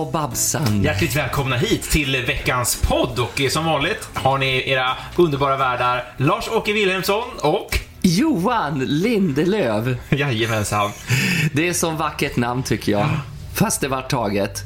[0.00, 0.82] och Babsan.
[0.82, 6.04] Hjärtligt välkomna hit till veckans podd och eh, som vanligt har ni era underbara värdar
[6.16, 9.96] Lars-Åke Wilhelmsson och Johan Lindelöv.
[10.10, 10.90] Jajamensan.
[11.52, 13.08] Det är så vackert namn tycker jag.
[13.54, 14.62] Fast det var taget.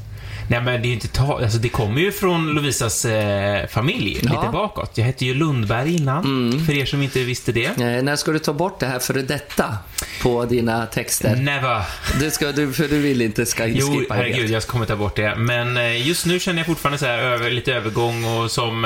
[0.51, 4.31] Nej men det är inte ta- alltså det kommer ju från Lovisas eh, familj Ja.
[4.31, 4.91] lite bakåt.
[4.99, 7.65] Jag hette ju Lundberg innan, för er som inte visste det.
[7.67, 9.75] Eh, när ska du ta bort det här före detta
[10.23, 11.37] på dina texter?
[11.37, 11.83] Never.
[12.21, 14.21] Det ska du, för du vill inte ska Jo, skippa det.
[14.21, 15.35] herregud, jag kommer ta bort det.
[15.37, 18.85] Men eh, just nu känner jag fortfarande så här över, lite övergång och som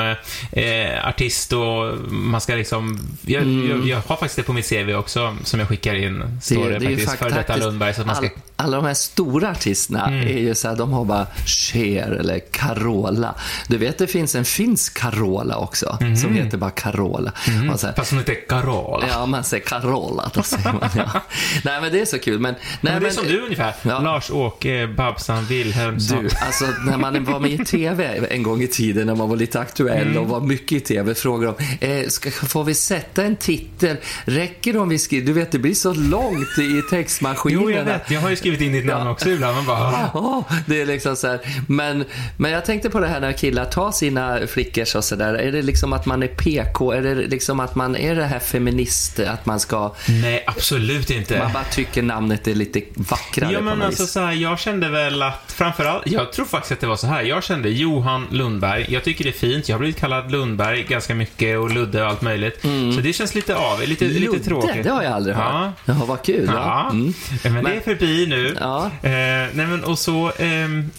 [0.51, 2.99] eh, artist och man ska liksom...
[3.25, 6.23] Jag, jag, jag har faktiskt det på mitt CV också, som jag skickar in.
[6.41, 7.93] Står det, ju faktiskt, före detta Lundberg.
[7.93, 8.25] Så man ska...
[8.25, 8.39] Mm.
[8.55, 12.39] all, alla de här stora artisterna är ju så här, de har bara Cher eller
[12.51, 13.35] Carola.
[13.67, 17.31] Du vet, det finns en finsk Carola också, som heter bara Carola.
[17.77, 19.05] Så här, Fast hon heter Carola.
[19.09, 21.21] Ja, man säger Carola, då säger man ja.
[21.63, 22.39] Nej, men det är så kul.
[22.39, 23.73] Men, nej, men det är som du ungefär.
[23.81, 23.99] Ja.
[23.99, 26.23] Lars-Åke Babsan Wilhelmsson.
[26.23, 29.35] Du, alltså när man var med i TV en gång i tiden, när man var
[29.35, 30.17] lite aktuell Mm.
[30.17, 33.97] och var mycket i TV, frågade de, eh, ska, får vi sätta en titel?
[34.25, 35.27] Räcker det om vi skriver?
[35.27, 37.61] Du vet, det blir så långt i textmaskinerna.
[37.63, 38.11] Jo, jag vet.
[38.11, 39.11] Jag har ju skrivit in ditt namn Ja.
[39.11, 39.55] också ibland.
[39.55, 40.09] Man bara...
[40.13, 41.39] Ja, det är liksom så här.
[41.67, 42.05] Men,
[42.37, 45.33] men jag tänkte på det här när killar tar sina flickors och sådär.
[45.33, 46.91] Är det liksom att man är PK?
[46.91, 49.19] Är det liksom att man är det här feminist?
[49.19, 49.95] Att man ska...
[50.21, 51.39] Nej, absolut inte.
[51.39, 54.11] Man bara tycker namnet är lite vackrare Ja, på men något alltså vis.
[54.11, 57.21] så här, jag kände väl att framförallt, jag tror faktiskt att det var så här.
[57.21, 58.85] Jag kände Johan Lundberg.
[58.89, 59.69] Jag tycker det är fint.
[59.69, 62.61] Jag har blivit kallad Lundberg ganska mycket och Ludde och allt möjligt.
[62.95, 64.31] Så det känns lite av, lite, lite Mm.
[64.31, 64.83] Ludde, tråkigt.
[64.83, 65.39] det har jag aldrig Ja.
[65.41, 65.73] hört.
[65.85, 66.45] Jaha, vad kul.
[66.53, 66.53] Ja.
[66.55, 67.13] Ja, Mm.
[67.43, 68.57] men, det är Men- förbi nu.
[68.59, 68.85] Ja.
[68.85, 70.91] Eh, nej men och så ehm,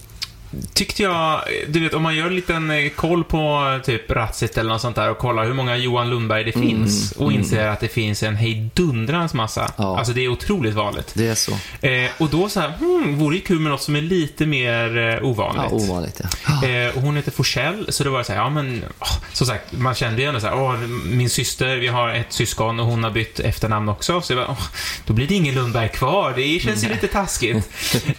[0.74, 4.58] tyckte jag, du vet om man gör en liten eh, koll på eh, typ Ratsit
[4.58, 7.80] eller något sånt där och kollar hur många Johan Lundberg det finns och inser att
[7.80, 9.60] det finns en hejdundrans massa.
[9.60, 9.98] Mm, Ja.
[9.98, 11.12] Alltså det är otroligt vanligt.
[11.14, 11.52] Det är så.
[11.80, 14.98] Eh, och då så här, hmm, vore ju kul med något som är lite mer
[14.98, 15.64] eh, ovanligt.
[15.70, 16.68] Ja, ovanligt ja.
[16.68, 19.72] Eh, och hon heter Forsell, så det var så här, ja men, åh, som sagt,
[19.72, 23.04] man kände ju ändå så här, åh, min syster, vi har ett syskon och hon
[23.04, 24.66] har bytt efternamn också, så jag bara, åh,
[25.06, 27.70] då blir det ingen Lundberg kvar, det känns ju lite taskigt.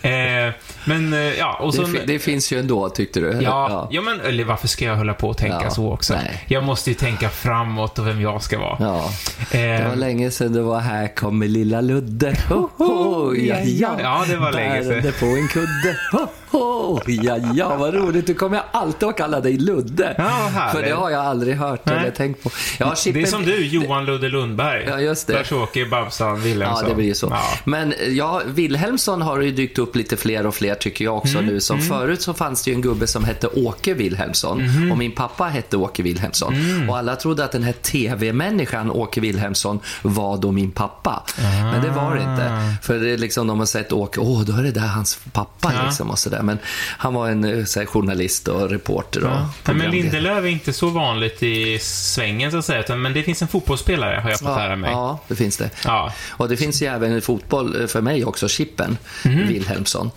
[0.86, 1.86] men, ja, och så...
[2.06, 3.38] Det, det finns ju ändå, tyckte du?
[3.42, 4.02] Ja, ja.
[4.02, 6.14] men eller varför ska jag hålla på och tänka Ja, så också?
[6.14, 6.44] nej.
[6.48, 8.78] Jag måste ju tänka framåt och vem jag ska vara.
[8.80, 9.10] Ja.
[9.52, 12.38] Eh, Det var länge sedan det var här kommer lilla Ludde.
[12.50, 13.96] Ho, ho, ja, ja.
[14.02, 14.90] Ja, det var länge sedan.
[14.90, 15.98] Bärande på en kudde.
[16.12, 18.28] Ho, ho, ja, ja, vad roligt.
[18.28, 20.16] Du kommer jag alltid att kalla dig Ludde.
[20.18, 20.76] Ja, härligt.
[20.76, 21.98] För det har jag aldrig hört Nej.
[21.98, 22.50] eller tänkt på.
[22.80, 24.86] Ja, det är Chippen- som du, Johan Ludde Lundberg.
[24.90, 25.34] Ja, just det.
[25.34, 26.84] Lars-Åke Babsan Wilhelmsson.
[26.84, 27.28] Ja, det blir ju så.
[27.32, 27.44] Ja.
[27.64, 31.46] Men ja, Wilhelmsson har ju dykt upp lite fler och fler tycker jag också Mm,
[31.46, 31.60] nu.
[31.60, 34.92] Som förut så fanns det ju en gubbe som hette Åke Wilhelmsson Mhm.
[34.92, 36.54] och min pappa hette Åke Wilhelmsson.
[36.54, 36.90] Mm.
[36.90, 41.24] Och alla trodde att den här TV-människan Åke Wilhelmsson var då min pappa.
[41.62, 42.52] Men det var det inte.
[42.52, 42.84] Ah.
[42.84, 45.74] För det är liksom, de har sett Åke, åh, då är det där hans pappa
[45.74, 45.86] Ja.
[45.86, 46.42] liksom och sådär.
[46.42, 46.58] Men
[46.98, 49.50] han var en eh, så här, journalist och reporter och Ja.
[49.66, 49.92] Nej, men.
[49.92, 53.48] Lindelöf är inte så vanligt i svängen så att säga, utan, men det finns en
[53.48, 54.92] fotbollsspelare har jag fått lära Ja, mig.
[54.92, 55.70] ja, det finns det.
[55.86, 56.14] Ja.
[56.30, 59.48] Och det finns ju även i fotboll eh, för mig också, Chippen Mhm.
[59.48, 60.12] Wilhelmsson.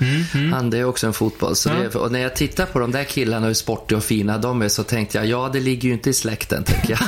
[0.52, 1.56] Han det är också en fotboll.
[1.56, 4.62] Så det, och när jag tittar på de där killarna, hur sportiga och fina de
[4.62, 7.00] är, så tänkte jag, ja det ligger ju inte i släkten, tänker jag.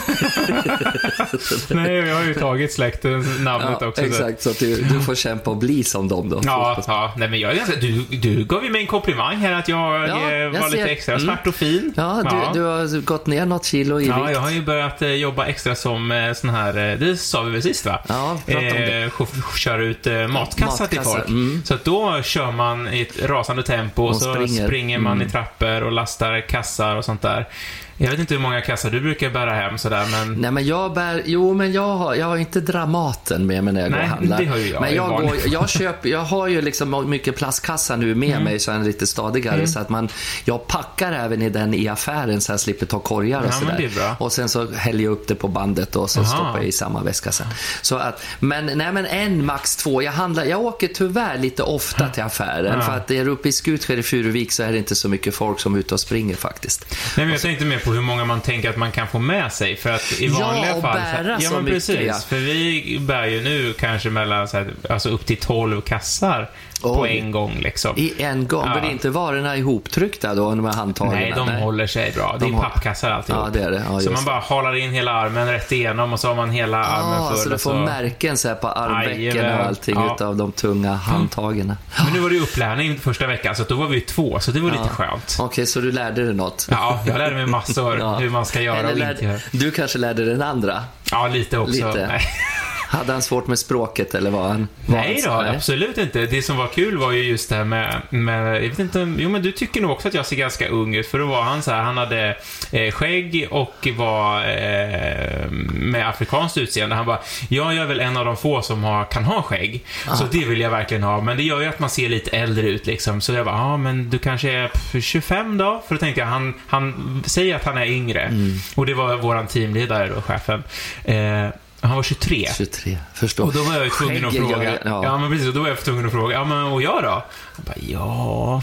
[1.77, 4.01] Nej, jag har ju tagit släktens namnet ja, också.
[4.01, 6.41] så- exakt, så att du, du får kämpa och bli som dem då.
[6.45, 10.09] Ja, ja, nej men jag du, du gav ju mig en komplimang här att jag
[10.09, 10.87] Ja, eh, jag var lite ser.
[10.93, 11.27] extra Mm.
[11.27, 11.93] svart och fin.
[11.97, 12.23] Ja,
[12.55, 14.33] du, du har gått ner något kilo i Ja, vikt.
[14.33, 17.87] jag har ju börjat eh, jobba extra som sån här, det sa vi väl sist
[17.87, 17.99] va?
[18.09, 19.03] Ja, prata om det.
[19.03, 19.11] Eh,
[19.57, 21.29] köra ut eh, matkassar till Matkassar, folk.
[21.29, 21.63] mm.
[21.65, 24.62] Så då kör man i ett rasande tempo och Och så springer.
[24.67, 25.29] Springer, man Mm.
[25.29, 27.49] i trappor och lastar kassar och sånt där.
[27.97, 30.35] Jag vet inte hur många kassar du brukar bära hem sådär, men...
[30.35, 33.81] Nej, men jag bär, jo, men jag har, jag har inte Dramaten med mig när
[33.81, 34.39] jag går Nej, och handlar.
[34.39, 37.97] det har ju jag men jag, går, jag, köper, jag har ju liksom mycket plastkassar
[37.97, 38.45] nu med Mm.
[38.45, 39.67] mig så jag är lite stadigare.
[39.67, 40.09] Så att man,
[40.45, 44.15] jag packar även i den i affären så jag slipper ta korgar och Ja, sådär.
[44.19, 46.29] Och sen så häller jag upp det på bandet och så Aha.
[46.29, 47.47] stoppar jag i samma väska sen.
[47.83, 50.03] Så att, men, nej, men en, max två.
[50.03, 52.79] Jag, handlar, jag åker tyvärr lite ofta till affären.
[52.79, 52.83] Ja.
[52.87, 55.35] För att är du uppe i Skutskär i Furuvik så är det inte så mycket
[55.35, 56.85] folk som är ute och springer faktiskt.
[57.17, 59.53] Nej, men jag tänkte mer på hur många man tänker att man kan få med
[59.53, 59.77] sig.
[59.77, 60.95] För att i Ja, vanliga och fall...
[60.95, 62.01] bära ja, så men mycket, precis.
[62.07, 62.15] ja.
[62.29, 66.51] För vi bär ju nu kanske mellan, så här, alltså upp till 12 kassar
[66.83, 67.19] på Oj.
[67.19, 67.93] en gång liksom.
[67.99, 68.67] I en gång?
[68.75, 68.81] Ja.
[68.81, 71.13] Blir inte varorna ihoptryckta då, de här handtagen?
[71.15, 72.37] Nej, de håller sig bra.
[72.41, 73.43] Det är De har- pappkassar alltihop.
[73.55, 73.83] Ja, det är det.
[73.91, 76.85] Ja, så man bara halar in hela armen rätt igenom och så har man hela
[76.85, 77.39] armen Ah, full.
[77.39, 77.77] så du får så...
[77.77, 80.15] märken så på armvecken och allting Ja.
[80.15, 81.75] utav de tunga handtagen.
[82.05, 84.71] Men nu var det upplärning första veckan, så då var vi två, så det var
[84.71, 85.37] lite skönt.
[85.41, 86.69] Okej, så du lärde dig något?
[86.71, 88.17] Ja, jag lärde mig massor Ja.
[88.19, 89.39] hur man ska göra Eller och lärde- inte göra.
[89.51, 90.85] Du kanske lärde den andra?
[91.11, 91.73] Ja, lite också.
[91.73, 92.21] Lite.
[92.93, 94.69] Hade han svårt med språket eller var han?
[94.87, 96.27] Var Nej då, han- absolut inte.
[96.27, 99.29] Det som var kul var ju just det här med, med, jag vet inte, jo
[99.31, 101.63] men du tycker nog också att jag ser ganska ung ut, för då var han
[101.63, 102.37] så här, han hade
[102.73, 106.97] eh, skägg och var eh, med afrikanskt utseende.
[106.97, 107.19] Han bara,
[107.49, 109.85] jag är väl en av de få som har, kan ha skägg,
[110.19, 112.69] så det vill jag verkligen ha, men det gör ju att man ser lite äldre
[112.69, 113.21] ut liksom.
[113.21, 115.83] Så jag bara, ja men du kanske är pff, 25 då?
[115.89, 118.33] För då tänkte jag, han, han säger att han är yngre.
[118.75, 120.63] Och det var våran teamledare då, chefen.
[121.05, 121.49] Eh,
[121.83, 122.49] han var 23.
[122.57, 123.45] 23, förstår.
[123.45, 124.65] Och då var jag tvungen att fråga.
[124.65, 125.01] jag- Ja.
[125.05, 125.19] ja.
[125.19, 125.55] men precis.
[125.55, 126.35] Då var jag tvungen att fråga.
[126.35, 127.09] Ja, men och jag då?
[127.57, 128.63] Han bara, ja,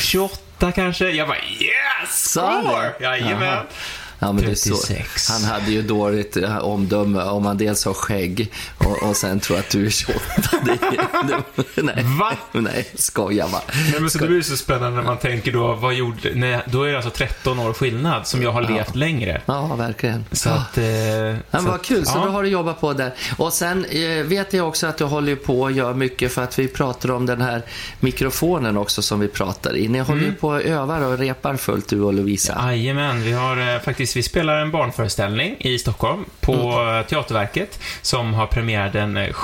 [0.00, 1.10] 28 kanske.
[1.10, 2.30] Jag bara, yes!
[2.30, 2.92] Score!
[3.00, 3.42] Jajamän.
[3.42, 3.62] Jaha.
[4.22, 4.76] Ja, men det är så.
[4.76, 5.28] 36.
[5.30, 9.58] Han hade ju dåligt eh, omdöme om man dels har skägg och, och sen tror
[9.58, 10.20] att du är 28.
[10.64, 10.78] Det,
[11.74, 12.32] det, nej, Va?
[12.52, 13.62] nej, skoja bara.
[13.90, 16.34] Nej, men så det blir så spännande när man tänker då, vad gjorde...
[16.34, 19.42] Nej, då är det alltså 13 år skillnad som jag har levt längre.
[19.46, 20.24] Ja, verkligen.
[20.32, 20.78] Så att...
[20.78, 20.84] Eh,
[21.50, 22.24] Men vad kul, så ja.
[22.24, 23.12] då har du jobbat på där.
[23.36, 26.58] Och sen eh, vet jag också att du håller på och gör mycket för att
[26.58, 27.62] vi pratar om den här
[28.00, 29.88] mikrofonen också som vi pratar i.
[29.88, 30.24] Ni håller Mm.
[30.24, 32.62] ju på och övar och repar fullt du och Lovisa.
[32.66, 37.04] Jajamän, vi har eh, faktiskt, vi spelar en barnföreställning i Stockholm på Mm.
[37.04, 39.34] Teaterverket som har premiär den eh,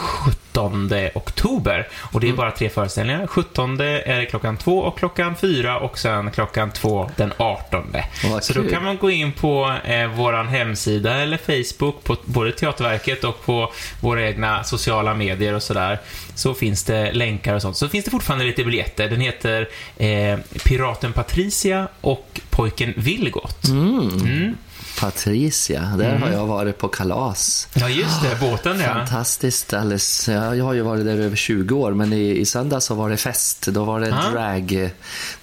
[0.59, 1.89] 17 oktober.
[2.01, 2.21] Och Mm.
[2.21, 3.27] det är bara tre föreställningar.
[3.27, 7.97] 17 är det klockan två och klockan fyra och sen klockan två den 18.
[8.31, 12.53] Vad Så då kan man gå in på eh, våran hemsida eller Facebook på både
[12.53, 15.99] Teaterverket och på våra egna sociala medier och sådär.
[16.35, 17.77] Så finns det länkar och sånt.
[17.77, 19.09] Så finns det fortfarande lite biljetter.
[19.09, 23.69] Den heter eh, Piraten Patricia och Pojken Vilgot.
[23.69, 24.57] Mm.
[25.00, 27.69] Patricia, där har jag varit på kalas.
[27.75, 28.37] Ja, just det.
[28.41, 28.95] Båten, ja.
[28.95, 29.73] Fantastiskt.
[29.73, 32.95] Alldeles, ja, jag har ju varit där över 20 år, men i, i söndags så
[32.95, 33.67] var det fest.
[33.67, 34.31] Då var det Ah.
[34.31, 34.91] drag,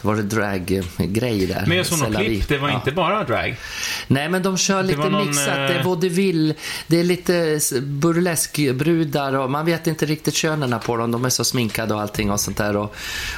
[0.01, 1.63] då var det drag-grej där.
[1.67, 2.47] Men jag såg något klipp.
[2.47, 2.75] Det var Ja.
[2.75, 3.55] inte bara drag.
[4.07, 5.45] Nej, men de kör lite var någon, mixat.
[5.45, 6.53] Det är eh, vaudeville,
[6.87, 11.11] det är lite burleskbrudar och man vet inte riktigt könen på dem.
[11.11, 12.75] De är så sminkade och allting och sånt där.
[12.77, 12.95] Och,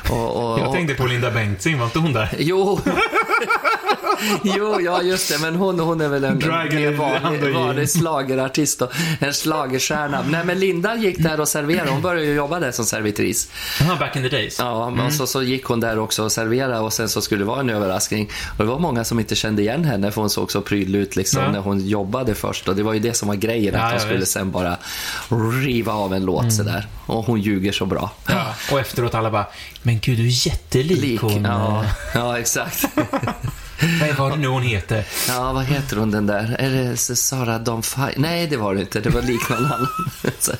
[0.10, 1.78] och, och, Jag tänkte på Linda Bengtzing.
[1.80, 2.36] Var inte hon där?
[2.40, 2.80] Jo.
[4.44, 6.98] jo, ja just det, men hon, hon är väl en, en
[7.54, 10.24] vanlig, slagerartist och en slagerstjärna.
[10.30, 11.92] Nej, men Linda gick där och serverade.
[11.92, 13.50] Hon började ju jobba där som servitris.
[13.82, 14.56] Aha, back in the days.
[14.60, 15.06] Ja, Mm.
[15.06, 17.60] och så, så gick hon där också och serverade och sen så skulle det vara
[17.60, 18.30] en överraskning.
[18.58, 21.16] Och det var många som inte kände igen henne för hon såg så prydlig ut
[21.16, 21.52] liksom Ja.
[21.52, 22.68] när hon jobbade först.
[22.68, 24.32] Och det var ju det som var grejen, Ja, att de ja, skulle visst.
[24.32, 24.78] sen bara
[25.64, 26.88] riva av en låt sådär.
[27.06, 28.12] Och hon ljuger så bra.
[28.28, 28.46] Ja.
[28.72, 29.46] Och efteråt alla bara,
[29.84, 31.22] men gud, du är jättelik Lik.
[31.22, 31.44] hon.
[31.46, 32.86] Ja, ja, exakt.
[34.02, 35.04] Vad var det nu hon heter?
[35.28, 36.56] Ja, vad heter hon den där?
[36.60, 37.84] Är det Sara Dawn?
[38.18, 39.00] Nej, det var det inte.
[39.00, 39.88] Det var liknande annan.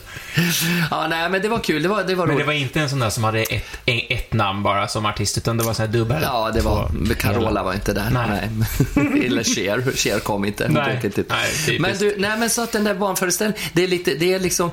[0.92, 1.84] Ja, nej, men det var kul.
[1.84, 2.46] Det var, det var Men roligt.
[2.46, 5.58] det var inte en sån där som hade ett, ett namn bara som artist, utan
[5.58, 6.22] det var så här dubbel.
[6.24, 6.88] Ja, det var...
[7.10, 8.10] på Carola var inte där.
[8.12, 8.50] Nej.
[8.96, 9.26] Nej.
[9.26, 9.92] Eller Cher.
[9.96, 10.68] Cher kom inte.
[10.70, 11.00] Nej.
[11.04, 11.24] inte.
[11.30, 11.82] Nej, typiskt.
[11.82, 14.72] men du, nej men så att den där barnföreställningen, det är lite, det är liksom,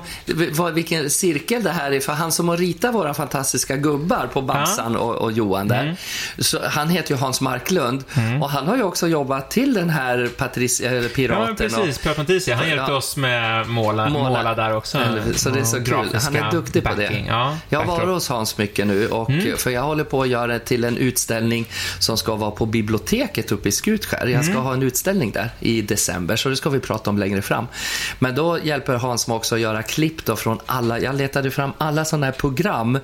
[0.51, 1.99] vad, vilken cirkel det här är.
[1.99, 5.95] För han som har ritat våra fantastiska gubbar på Babsan och, och Johan där, Mm.
[6.39, 8.03] så han heter ju Hans Marklund.
[8.41, 11.45] Och han har ju också jobbat till den här Patricia, eller Ja, Piraten.
[11.45, 11.97] men precis.
[11.97, 12.97] Pirat Mattisia, han hjälpte Ja.
[12.97, 14.29] oss med måla, Måla.
[14.29, 14.97] måla, där också.
[14.97, 16.19] Eller- Så det är så Och kul.
[16.23, 16.95] Han är duktig på det.
[16.95, 17.25] backing.
[17.27, 19.57] Ja, jag har varit hos Hans mycket nu, och, Mm.
[19.57, 21.65] för jag håller på att göra till en utställning
[21.99, 24.27] som ska vara på biblioteket uppe i Skutskär.
[24.27, 24.63] Jag ska Mm.
[24.65, 27.67] ha en utställning där i december, så det ska vi prata om längre fram.
[28.19, 31.71] Men då hjälper Hans mig också att göra klipp då från alla, jag letade fram
[31.77, 32.99] alla sådana här program,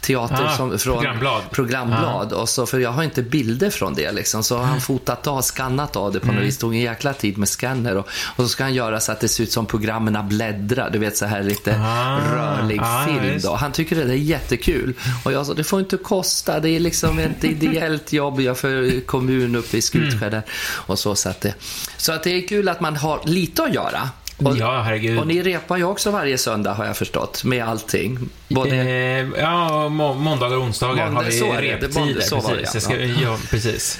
[0.00, 1.42] teater Ah, som, från programblad.
[1.50, 5.26] programblad och så, för jag har inte bilder från det liksom, så har han fotat
[5.26, 6.44] av, skannat av det på något Mm.
[6.44, 9.20] vis, tog en jäkla tid med scanner och, och så ska han göra så att
[9.20, 13.40] det ser ut som programmen bläddrar, du vet så här lite Ah, rörlig ah, film
[13.42, 13.54] då.
[13.54, 14.94] Han tycker det är jättekul.
[15.24, 19.00] Och jag sa, det får inte kosta, det är liksom ett ideellt jobb jag för
[19.06, 20.42] kommun uppe i Skutskär där.
[20.86, 21.54] Och så, så, att det,
[21.96, 24.08] så att det är kul att man har lite att göra.
[24.36, 25.18] Och, Ja, herregud.
[25.18, 28.18] och ni repar ju också varje söndag har jag förstått, med allting.
[28.54, 32.00] Både, Eh, ja, må, måndagar och onsdagar Måndag- har vi reptider.
[32.00, 32.86] måndag- så var det, precis.
[32.90, 32.96] ja.
[32.96, 33.98] Jag ska, ja, precis.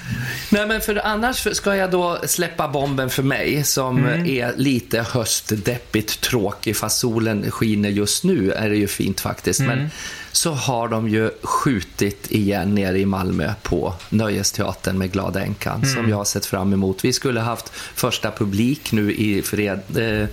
[0.50, 4.26] Nej, men för annars ska jag då släppa bomben för mig som Mm.
[4.26, 9.60] är lite höstdeppigt tråkig fast solen skiner just nu är det ju fint faktiskt.
[9.60, 9.78] Mm.
[9.78, 9.90] Men
[10.32, 15.94] så har de ju skjutit igen nere i Malmö på Nöjesteatern med Glada Änkan Mm.
[15.94, 17.04] som jag har sett fram emot.
[17.04, 20.28] Vi skulle haft första publik nu i fred, eh,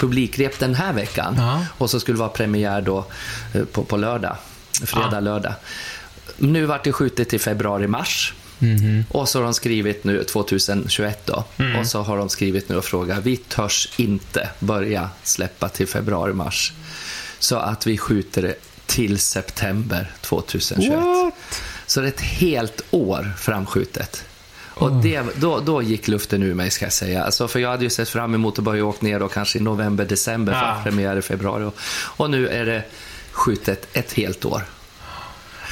[0.00, 1.64] publikrep den här veckan Ja.
[1.78, 3.04] och så skulle det vara premiär då
[3.54, 4.36] eh, på, på lördag.
[4.84, 5.20] fredag, Ja.
[5.20, 5.52] lördag.
[6.36, 8.34] Nu vart det skjutet till februari-mars.
[8.58, 9.04] Mhm.
[9.10, 11.44] Och så har de skrivit nu 2021 då.
[11.56, 11.76] Mm.
[11.80, 16.72] Och så har de skrivit nu och frågat, vi törs inte börja släppa till februari-mars.
[17.38, 18.54] Så att vi skjuter det
[18.86, 20.92] till september 2021.
[20.92, 21.34] What?
[21.86, 24.24] Så det är ett helt år framskjutet.
[24.78, 27.24] Och det, då, då gick luften ur mig ska jag säga.
[27.24, 29.62] Alltså, för jag hade ju sett fram emot att börja åka ner då, kanske i
[29.62, 30.80] november, december för Ja.
[30.84, 31.64] premiär i februari.
[31.64, 32.82] Och, och nu är det
[33.36, 34.62] skjutet ett helt år.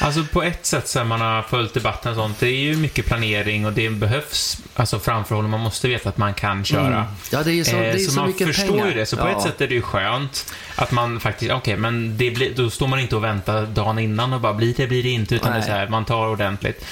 [0.01, 3.07] Alltså på ett sätt sen man har följt debatten och sånt, det är ju mycket
[3.07, 5.51] planering och det behövs alltså framförhållning.
[5.51, 7.07] Man måste veta att man kan köra.
[7.33, 8.87] Ja, det är ju så, det är Eh, ju så, man mycket förstår pengar.
[8.89, 9.37] ju det, så på ja.
[9.37, 12.87] ett sätt är det ju skönt att man faktiskt, okej, men det blir, då står
[12.87, 15.57] man inte och väntar dagen innan och bara blir det, blir det inte, utan det
[15.57, 15.69] är Nej.
[15.69, 16.85] så här, man tar ordentligt.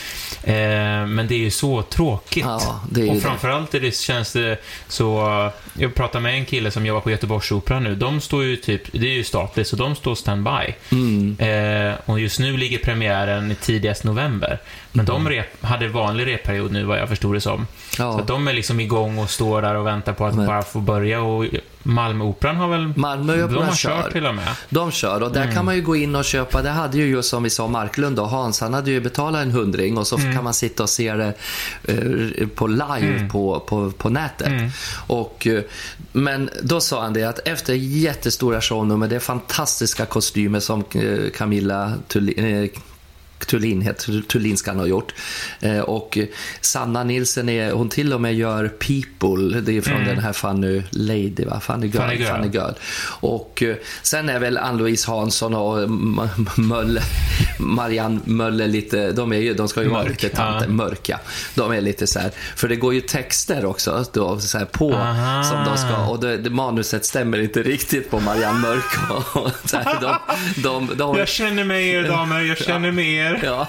[0.44, 0.54] Eh,
[1.06, 2.44] men det är ju så tråkigt.
[2.44, 3.20] Ja, det och det.
[3.20, 4.58] framförallt är det, känns det
[4.88, 8.82] så, jag pratar med en kille som jobbar på Göteborgsoperan nu, de står ju typ,
[8.92, 10.74] det är ju statligt, så de står standby.
[10.92, 11.36] Mm.
[11.38, 14.58] Eh, och just nu ligger premiären i tidigast november.
[14.92, 17.54] Men de rep, hade vanlig repperiod nu, vad jag förstod det som.
[17.54, 17.66] Mm.
[17.98, 18.18] Ja.
[18.18, 20.80] Så de är liksom igång och står där och väntar på att Men- bara få
[20.80, 21.22] börja.
[21.22, 21.44] Och
[21.82, 22.92] Malmöoperan har väl...
[22.96, 24.02] Malmöoperan de har kör.
[24.02, 24.48] kört till och med.
[24.68, 25.54] De kör och där Mm.
[25.54, 26.62] kan man ju gå in och köpa.
[26.62, 29.50] Det hade ju just som vi sa Marklund och Hans, han hade ju betalat en
[29.50, 30.34] hundring och så Mm.
[30.34, 31.34] kan man sitta och se det
[31.84, 34.46] eh, på live på, på, på nätet.
[34.46, 34.70] Mm.
[35.06, 35.62] Och, eh,
[36.12, 41.30] men då sa han det att efter jättestora shownummer, det är fantastiska kostymer som eh,
[41.36, 42.68] Camilla Thulin, eh,
[43.46, 43.94] Thulin
[44.28, 45.14] Thulin ska han ha gjort.
[45.60, 46.26] Eh, och eh,
[46.60, 50.82] Sanna Nilsen är, hon till och med gör People, det är från den här Fanny
[50.90, 51.60] Lady, va?
[51.60, 51.96] Fanny Girl.
[51.96, 52.08] Mm.
[52.08, 52.30] Fanny Girl.
[52.30, 52.72] Fanny Girl.
[53.20, 56.20] Och eh, sen är väl Ann-Louise Hansson och M-
[56.56, 57.02] Möller,
[57.58, 60.72] Marianne Möller lite, de, är ju, de ska ju vara lite tanter, ja.
[60.72, 61.20] mörka.
[61.54, 64.94] De är lite så här, för det går ju texter också då, så här på
[64.94, 65.42] Aha.
[65.42, 69.10] som de ska, och det, det, manuset stämmer inte riktigt på Marianne Mörk.
[69.10, 70.16] Och, och här, de,
[70.62, 73.31] de, de, Jag känner med er damer, jag känner med er.
[73.42, 73.68] Ja,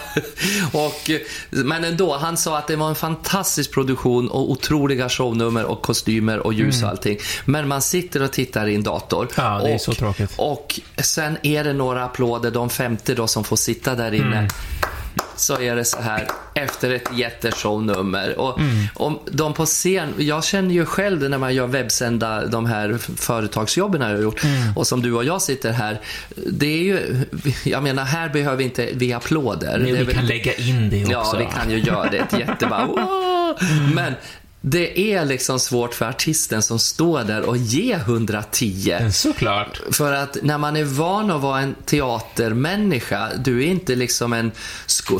[0.71, 1.11] och,
[1.49, 6.39] men ändå, han sa att det var en fantastisk produktion och otroliga shownummer och kostymer
[6.39, 7.17] och ljus och allting.
[7.45, 9.21] Men man sitter och tittar i en dator.
[9.21, 9.51] Mm.
[9.51, 10.33] Ja, det är och, så tråkigt.
[10.35, 14.37] Och sen är det några applåder, de 50 då som får sitta där inne.
[14.37, 14.49] Mm.
[15.35, 18.39] Så är det så här efter ett jätteshownummer.
[18.39, 18.87] Och, Mm.
[18.95, 22.97] och de på scen, jag känner ju själv det när man gör webbsända de här
[23.17, 24.43] företagsjobben jag har gjort.
[24.43, 24.77] Mm.
[24.77, 26.01] Och som du och jag sitter här.
[26.35, 27.25] Det är ju,
[27.63, 29.77] jag menar här behöver inte vi applåder.
[29.77, 31.37] Men vi väl- kan lägga in det Ja, också.
[31.37, 32.17] vi kan ju göra det.
[32.17, 32.85] Ett jättebra...
[32.87, 33.57] Wow!
[33.95, 34.13] Men
[34.65, 38.97] det är liksom svårt för artisten som står där och ger 110.
[38.99, 39.81] Men Såklart.
[39.91, 44.51] För att när man är van att vara en teatermänniska, du är inte liksom en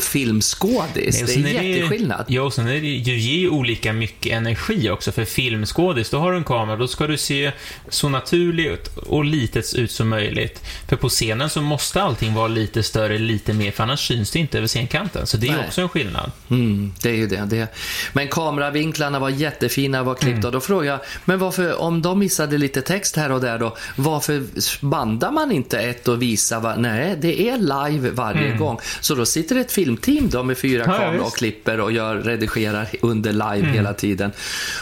[0.02, 1.22] filmskådis.
[1.22, 2.26] och Det är jätteskillnad.
[2.28, 5.12] Ja, och sen är det ju, ju olika mycket energi också.
[5.12, 7.52] För filmskådis, då har du en kamera, då ska du se
[7.90, 10.62] så naturligt och litet ut som möjligt.
[10.88, 14.40] För på scenen så måste allting vara lite större, lite mer, för annars syns det
[14.40, 15.28] inte över scenkanten.
[15.28, 15.66] Så det är Nej.
[15.68, 16.32] också en skillnad.
[16.50, 17.68] Mm, det är ju det, det.
[18.14, 20.40] Men kameravinklarna var jättefina, var klippta.
[20.48, 20.52] Mm.
[20.52, 24.44] Då frågade jag, men varför, om de missade lite text här och där då, varför
[24.86, 26.60] bandar man inte ett och visar?
[26.60, 26.76] Va?
[26.78, 28.80] Nej, det är live varje gång.
[29.02, 30.96] Så då sitter ett filmteam då med fyra Mm.
[30.96, 33.74] Ja, ja, kameror och klipper och gör, redigerar under live Mm.
[33.74, 34.32] hela tiden.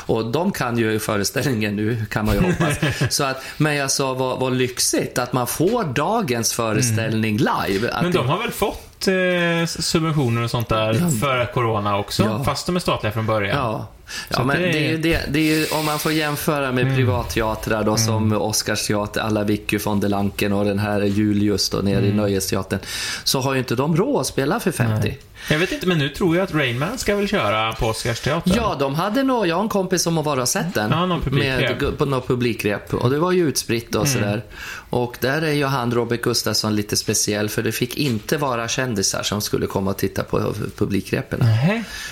[0.05, 2.79] Och de kan ju föreställningen nu, kan man ju hoppas.
[3.15, 7.89] Så att, men jag sa, vad, vad lyxigt att man får dagens föreställning live.
[7.89, 8.03] Mm.
[8.03, 12.23] Men de har väl fått eh, subventioner och sånt där för corona också?
[12.23, 12.43] Ja.
[12.43, 13.57] Fast de är statliga från början.
[13.57, 13.87] Ja,
[14.29, 17.97] ja men det är- det, det är ju, om man får jämföra med privatteatrar då,
[17.97, 22.79] som Oscarsteater, alla Vicky von der Lanken och den här Julius då nere i Nöjesteatern,
[23.23, 25.17] så har ju inte de råd att spela för 50.
[25.49, 28.53] Jag vet inte, men nu tror jag att Rainman ska väl köra på Oscarsteatern?
[28.55, 30.91] Ja, de hade nog, jag har en kompis som har varit och sett den.
[30.91, 32.93] Ja, någon med, på något publikrep.
[32.93, 34.43] Och det var ju utspritt och sådär.
[34.89, 37.49] Och där är ju han, Robert Gustafsson, lite speciell.
[37.49, 41.39] För det fick inte vara kändisar som skulle komma och titta på publikrepen.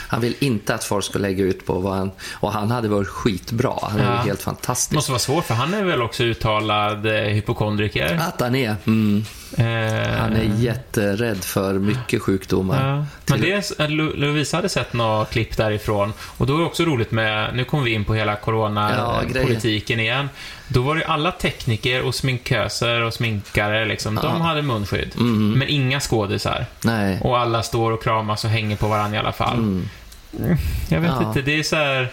[0.08, 2.12] Han vill inte att folk ska lägga ut på vad han...
[2.34, 3.74] Och han hade varit skitbra.
[3.81, 4.12] Han är Ja.
[4.22, 4.91] helt Det fantastisk.
[4.96, 8.19] måste vara svårt, för han är väl också uttalad eh, hypokondriker?
[8.27, 8.75] Att han är.
[8.88, 9.25] Mm.
[9.58, 9.65] Eh,
[10.19, 12.89] Han är jätterädd för mycket sjukdomar.
[12.98, 13.05] Ja.
[13.25, 17.12] Men det, Lo- Lovisa hade sett några klipp därifrån och då är det också roligt
[17.12, 20.29] med, nu kommer vi in på hela Ja, coronapolitiken igen.
[20.67, 25.12] Då var det alla tekniker och sminköser och sminkare liksom, de hade munskydd.
[25.17, 25.51] Mm.
[25.60, 26.65] Men inga skådisar.
[26.84, 27.19] Nej.
[27.24, 29.58] Och alla står och kramas och hänger på varandra i alla fall.
[29.58, 29.89] Mm.
[30.90, 31.28] Jag vet Ja.
[31.28, 32.08] inte, det är så här...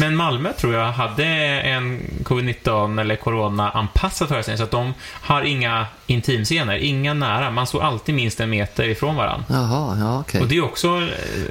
[0.00, 5.86] Men Malmö tror jag hade en covid-19 eller corona-anpassad föreställning, så att de har inga
[6.06, 7.50] intimscener, inga nära.
[7.50, 9.44] Man står alltid minst en meter ifrån varandra.
[9.48, 10.40] Jaha, ja okej.
[10.40, 11.02] Och det är också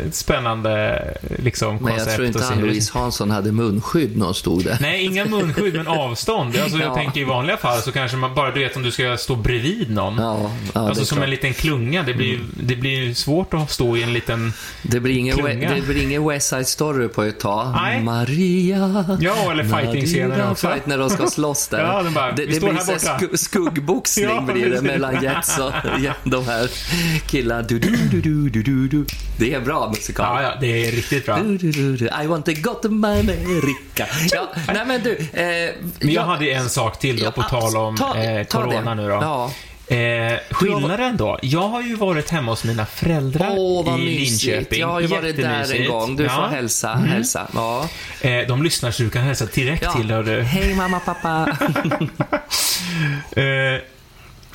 [0.07, 1.03] ett spännande
[1.39, 2.07] liksom, Men koncept.
[2.07, 4.77] jag tror inte att Ann-Louise Hansson hade munskydd när hon stod där.
[4.81, 6.57] Nej, inga munskydd, men avstånd.
[6.57, 6.95] Alltså, jag Ja.
[6.95, 9.91] tänker i vanliga fall så kanske man bara, du vet, om du ska stå bredvid
[9.91, 10.15] någon.
[10.17, 11.23] Ja, ja alltså som klart.
[11.23, 12.03] en liten klunga.
[12.03, 14.53] Det blir ju det blir svårt att stå i en liten...
[14.81, 15.73] det, blir ingen, klunga.
[15.75, 17.71] det blir ingen West Side Story på ett tag.
[17.75, 18.01] Nej.
[18.35, 19.17] Maria.
[19.19, 20.67] Ja, eller fighting-scener Nadira också.
[20.69, 21.79] Fight när de ska slåss där.
[21.91, 25.71] Ja, de bara, det det blir så sku- skuggboxning Ja, blir det mellan Jets och
[25.99, 26.69] ja, de här
[27.27, 27.61] killarna.
[27.61, 29.05] Du, du, du, du, du, du.
[29.37, 30.43] Det är bra musikal.
[30.43, 31.37] Ja, ja, det är riktigt bra.
[31.37, 32.05] Du, du, du, du.
[32.23, 34.05] I want to go to America.
[34.31, 35.11] Ja, nej men du.
[35.33, 39.03] Eh, Men jag hade ju en sak till då, på tal om eh, corona nu
[39.03, 39.09] då.
[39.13, 39.51] Ja.
[39.91, 41.39] Eh, skillnaden då?
[41.41, 44.43] Jag har ju varit hemma hos mina föräldrar Åh, vad i mysigt.
[44.43, 44.79] Linköping.
[44.79, 46.15] Jag har ju varit där en gång.
[46.15, 46.43] Du får Ja.
[46.47, 46.55] Mm.
[46.55, 46.93] hälsa.
[46.93, 47.47] hälsa.
[47.53, 47.89] Ja.
[48.21, 49.91] Eh, de lyssnar så du kan hälsa direkt Ja.
[49.93, 50.11] till.
[50.11, 50.41] Hör du.
[50.41, 51.57] Hej mamma, pappa.
[53.41, 53.81] Eh,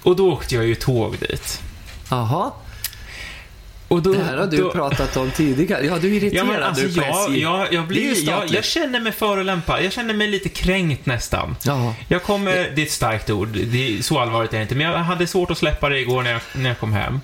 [0.03, 1.61] och då åkte jag ju tåg dit.
[2.11, 2.51] Jaha,
[3.89, 5.87] Och då, det här har du då, pratat om tidigare.
[5.87, 7.41] Ja, du är Ja, irriterad men alltså, du på jag, SJ.
[7.43, 9.85] jag, jag, blir, jag, jag känner mig förolämpad.
[9.85, 11.57] Jag känner mig lite kränkt nästan.
[11.63, 11.95] Jaha.
[12.09, 14.87] Jag kommer, det är ett starkt ord, det är, så allvarligt är det inte, men
[14.87, 17.21] jag hade svårt att släppa det igår när jag, när jag kom hem.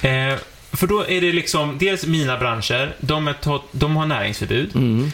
[0.00, 0.38] Eh,
[0.78, 4.70] för då är det liksom, dels mina branscher, de, är to- de har näringsförbud.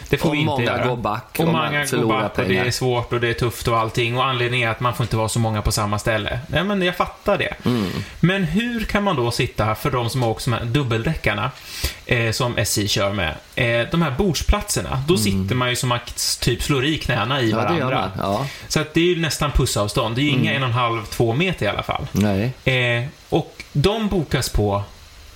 [0.09, 0.87] Det får Och vi inte många göra.
[0.87, 2.65] går back Och och man många går back och det pengar.
[2.65, 4.17] är svårt och det är tufft och allting.
[4.17, 6.39] Och anledningen är att man får inte vara så många på samma ställe.
[6.47, 7.53] Nej, men jag fattar det.
[7.65, 7.89] Mm.
[8.19, 11.51] Men hur kan man då sitta, för de som har åkt de här dubbeldäckarna,
[12.05, 16.39] eh, som SJ kör med, eh, de här bordsplatserna, då sitter man ju som att
[16.41, 17.59] typ slår i knäna i Mm.
[17.59, 18.11] Ja, varandra.
[18.17, 18.31] man.
[18.33, 18.47] Ja.
[18.67, 20.15] Så att det är ju nästan pussavstånd.
[20.15, 22.07] Det är ju inga en och en halv, två meter i alla fall.
[22.11, 22.51] Nej.
[22.65, 24.83] Eh, och de bokas på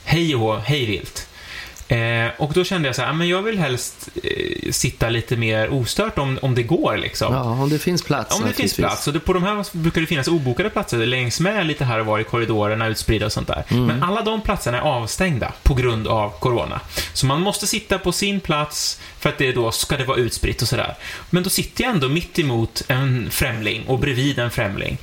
[0.09, 1.25] hej och hej vilt.
[1.87, 5.37] Eh, och då kände jag så här, "Ah, men jag vill helst eh, sitta lite
[5.37, 7.33] mer ostört om, om det går liksom.
[7.33, 9.07] Ja, om det finns plats Om det finns plats.
[9.07, 12.05] Och det, på de här brukar det finnas obokade platser längs med lite här och
[12.05, 13.63] var i korridorerna utspridda och sånt där.
[13.69, 13.85] Mm.
[13.85, 16.79] Men alla de platserna är avstängda på grund av corona.
[17.13, 20.61] Så man måste sitta på sin plats för att det då ska det vara utspritt
[20.61, 20.95] och sådär.
[21.29, 24.97] Men då sitter jag ändå mitt emot en främling och bredvid en främling.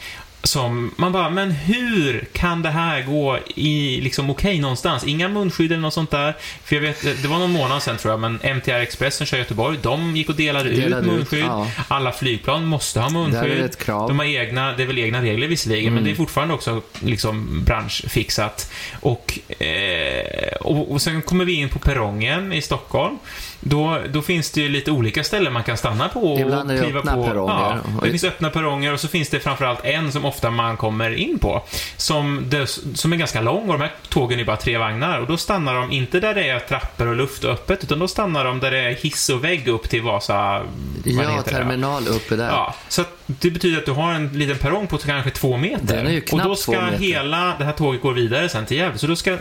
[0.46, 5.04] Som man bara, men hur kan det här gå i liksom okej någonstans?
[5.04, 6.34] Inga munskydd eller något sånt där.
[6.64, 9.38] För jag vet, det var någon månad sedan tror jag, men MTR Express som kör
[9.38, 11.44] Göteborg, de gick och delade, Delade ut ut, munskydd.
[11.44, 11.66] ja.
[11.88, 13.50] Alla flygplan måste ha munskydd.
[13.58, 14.08] det ett krav.
[14.08, 17.64] De har egna, det är väl egna regler visserligen, men det är fortfarande också liksom
[17.64, 18.72] branschfixat.
[19.00, 23.18] Och, eh, och, och sen kommer vi in på perrongen i Stockholm.
[23.60, 26.74] Då, då finns det ju lite olika ställen man kan stanna på och Ibland är
[26.74, 27.24] det kliva öppna på.
[27.24, 27.54] perronger.
[27.54, 31.10] Ja, det finns öppna perronger och så finns det framförallt en som ofta man kommer
[31.14, 31.62] in på.
[31.96, 32.50] Som,
[32.94, 35.20] som är ganska lång och de här tågen är bara tre vagnar.
[35.20, 38.08] Och då stannar de inte där det är trappor och luft och öppet, utan då
[38.08, 40.62] stannar de där det är hiss och vägg upp till Vasa...
[41.04, 41.50] Ja, heter det?
[41.50, 42.48] terminal uppe där.
[42.48, 45.96] Ja, så det betyder att du har en liten perrong på kanske två meter.
[45.96, 48.76] Den är ju och knappt då ska hela det här tåget gå vidare sen till
[48.76, 48.98] Gävle.
[48.98, 49.38] Så då ska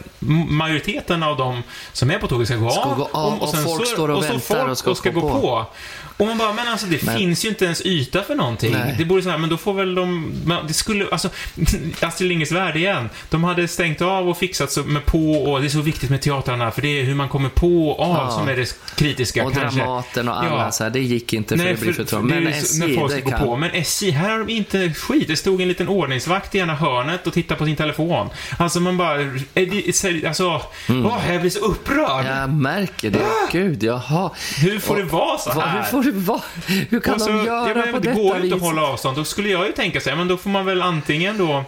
[0.49, 2.97] majoriteten av de som är på tåget ska gå Ska av.
[2.97, 5.29] gå av och sen folk står och så väntar folk och ska ska gå gå
[5.29, 5.41] på.
[5.41, 5.65] på.
[6.17, 8.71] Och man bara, men alltså det Men- finns ju inte ens yta för någonting.
[8.71, 8.95] Nej.
[8.97, 10.32] Det borde så här, men då får väl de,
[10.67, 11.30] det skulle, alltså,
[12.01, 13.10] Astrid Lindgrens Värld igen.
[13.30, 16.21] De hade stängt av och fixat så med på och det är så viktigt med
[16.21, 18.32] teatrarna för det är hur man kommer på och av Ja.
[18.32, 19.80] som är det kritiska Och kanske.
[19.80, 20.71] Dramaten och alla Ja.
[20.71, 22.30] så här, det gick inte för det blir för trångt.
[22.30, 23.39] det är Men SJ, när folk det kan.
[23.39, 23.58] på.
[23.58, 25.28] Men SJ, här har de inte skit.
[25.28, 28.30] Det stod en liten ordningsvakt i ena hörnet och tittade på sin telefon.
[28.58, 29.21] Alltså man bara,
[29.54, 31.06] är alltså, Mm.
[31.06, 32.25] åh, jag blir så upprörd.
[32.25, 33.25] Jag märker det.
[33.51, 34.32] Gud, jaha.
[34.58, 35.84] Hur får Och- det vara så här?
[36.12, 36.41] Det vara?
[36.89, 38.44] Hur kan så- de göra ja, men på det detta går ju vis?
[38.52, 39.18] inte att hålla avstånd.
[39.18, 41.63] Då skulle jag ju tänka så här, men då får man väl antingen då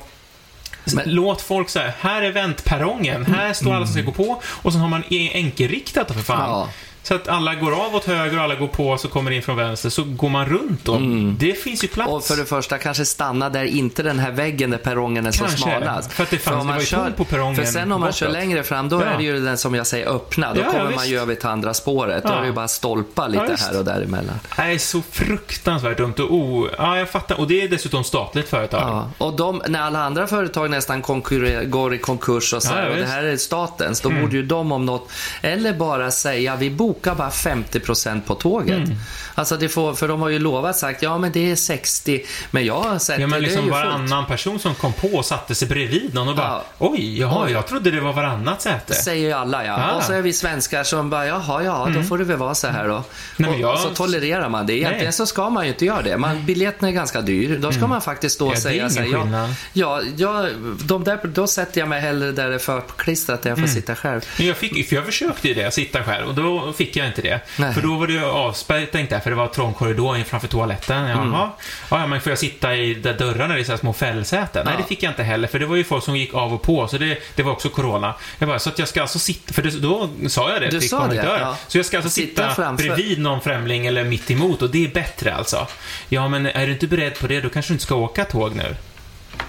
[0.95, 4.73] Men- Låt folk säga, här är väntperrongen, här står alla som ska gå på och
[4.73, 6.49] så har man e- enkelriktat för fan.
[6.49, 6.69] Ja.
[7.07, 9.55] Så att alla går av åt höger och alla går på så kommer in från
[9.55, 10.99] vänster, så går man runt då.
[11.39, 12.07] Det finns ju plats.
[12.07, 12.17] Mm.
[12.17, 15.39] Och för det första kanske stanna där, inte den här väggen där perrongen är så
[15.43, 16.13] Kanske, smalast.
[16.13, 18.01] för att det fanns- om det man var ju tomt på perrongen För sen om
[18.01, 19.05] man kör längre fram, då Ja.
[19.05, 20.53] är det ju den som jag säger öppna.
[20.53, 21.07] Då Ja, ja, kommer man visst.
[21.07, 22.23] ju över till andra spåret.
[22.23, 22.35] Då Ja.
[22.35, 24.39] är det ju bara stolpar Ja, lite här och däremellan.
[24.55, 27.39] Det är så fruktansvärt dumt och oh, ja, jag fattar.
[27.39, 28.81] Och det är dessutom statligt företag.
[28.81, 29.11] Ja.
[29.25, 32.85] Och de, när alla andra företag nästan konkurrer, går i konkurs och så Ja, här,
[32.85, 34.17] ja, och det här är statens, Mm.
[34.17, 35.09] då borde ju de om något,
[35.41, 38.77] eller bara säga vi bokar bara 50% på tåget.
[38.77, 38.95] Mm.
[39.35, 42.65] Alltså det får, för de har ju lovat sagt, ja men det är 60, men
[42.65, 43.85] jag har sett Ja, men det, det är liksom ju fullt.
[43.85, 46.63] varannan person som kom på och satte sig bredvid någon och bara Ja.
[46.77, 47.51] Oj, jaha, Oj.
[47.51, 48.93] jag trodde det var varannat säte.
[48.93, 49.79] Säger ju alla ja.
[49.79, 49.91] Ja.
[49.95, 52.67] Och så är vi svenskar som bara, jaha, ja, då får det väl vara så
[52.67, 52.93] här då.
[52.93, 53.03] Mm.
[53.37, 54.73] Nej, och, jag- och så tolererar man det.
[54.73, 55.13] Egentligen Nej.
[55.13, 56.17] så ska man ju inte göra det.
[56.17, 57.57] Man, biljetten är ganska dyr.
[57.57, 58.77] Då ska man faktiskt stå och Mm.
[58.79, 60.49] Ja, säga så här, ja, ja, ja,
[60.83, 63.75] de där, då sätter jag mig hellre där det är förklistrat, där jag får Mm.
[63.75, 64.21] sitta själv.
[64.37, 66.27] Men jag, fick, för jag försökte ju det, sitta själv.
[66.27, 67.39] Och då fick jag inte det.
[67.57, 67.73] Nej.
[67.73, 71.03] För då var det avspärrat tänkte jag, för det var trång korridor framför toaletten.
[71.07, 71.49] Jaha, Mm.
[71.89, 74.65] ja, men får jag sitta i där dörrarna, i så här små fällsäten?
[74.65, 74.81] Nej, Ja.
[74.83, 76.87] det fick jag inte heller, för det var ju folk som gick av och på,
[76.87, 78.13] så det, det var också corona.
[78.39, 80.79] Jag bara, så att jag ska alltså sitta, för det, då sa jag det Du
[80.79, 81.41] till konduktören.
[81.41, 81.57] ja.
[81.67, 82.83] Så jag ska alltså Sitta sitta, framför.
[82.83, 85.67] bredvid någon främling eller mitt emot och det är bättre alltså.
[86.09, 88.55] Ja, men är du inte beredd på det, då kanske du inte ska åka tåg
[88.55, 88.75] nu.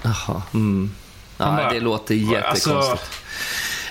[0.03, 0.43] Jaha.
[0.55, 0.95] Mm.
[1.39, 2.67] Ja, bara- det låter jättekonstigt.
[2.77, 2.99] Alltså-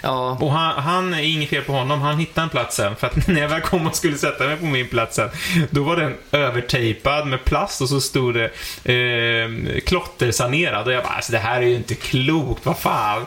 [0.08, 0.38] Ja.
[0.42, 2.96] Och han, han är inget fel på honom, han hittade en plats sen.
[2.96, 5.30] För att när jag väl kom och skulle sätta mig på min plats sen,
[5.70, 8.46] då var den övertejpad med plast och så stod det
[8.84, 10.88] eh, klottersanerad.
[10.88, 13.26] Och jag bara, alltså det här är ju inte klokt, vad fan.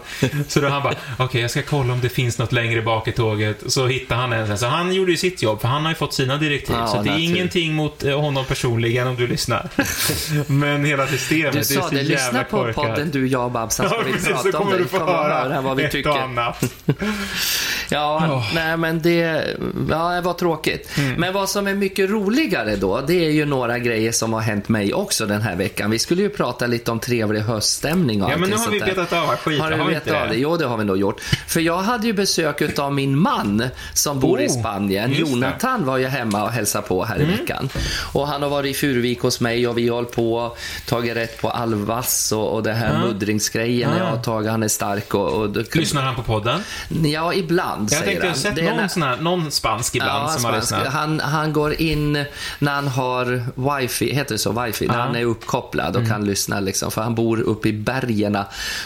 [0.48, 3.12] Så då han bara, okej jag ska kolla om det finns något längre bak i
[3.12, 3.62] tåget.
[3.72, 4.58] Så hittade han en sen.
[4.58, 6.76] Så han gjorde ju sitt jobb, för han har ju fått sina direktiv.
[6.78, 7.24] Ja, så det är natur.
[7.24, 9.68] ingenting mot eh, honom personligen om du lyssnar.
[10.52, 12.74] Men hela systemet, Du det är sa så det, jävla lyssna på korkat.
[12.74, 14.82] podden du, jag och Babsan Ja, vi precis, så prata om kommer det.
[14.82, 16.10] du få att höra vad vi tycker.
[16.10, 16.64] annat.
[16.86, 17.69] ハハハハ。
[17.90, 18.54] Ja, Åh.
[18.54, 19.46] nej men det,
[19.90, 20.98] ja, det var tråkigt.
[20.98, 21.20] Mm.
[21.20, 24.68] Men vad som är mycket roligare då, det är ju några grejer som har hänt
[24.68, 25.90] mig också den här veckan.
[25.90, 29.12] Vi skulle ju prata lite om trevlig höststämning och Ja, men nu har vi betat
[29.12, 30.36] av skiten, Har du har vi betat inte av det?
[30.36, 31.20] Jo, det har vi nog gjort.
[31.46, 33.62] För jag hade ju besök av min man
[33.94, 35.10] som bor i Oh, Spanien.
[35.10, 35.16] det.
[35.16, 35.30] Mm.
[35.30, 37.68] Jonathan var ju hemma och hälsade på här i veckan.
[38.12, 41.16] Och han har varit i Furuvik hos mig och vi har hållit på och tagit
[41.16, 43.06] rätt på alvass och, och det här Ja.
[43.06, 43.90] muddringsgrejen.
[43.90, 43.98] Ja.
[43.98, 45.32] Jag har tagit, han är stark och...
[45.32, 46.60] och Lyssnar han på podden?
[47.04, 48.38] Ja, ibland Jag säger tänkte jag har han.
[48.38, 50.72] sett någon, när- sån här, någon spansk ibland Ja, som har spansk.
[50.72, 50.92] lyssnat.
[50.92, 52.24] han, han går in
[52.58, 53.44] när han har
[53.80, 54.62] wifi, heter det så?
[54.64, 54.86] Wifi?
[54.86, 56.02] När han är uppkopplad Mm.
[56.02, 56.90] och kan lyssna liksom.
[56.90, 58.38] För han bor uppe i bergen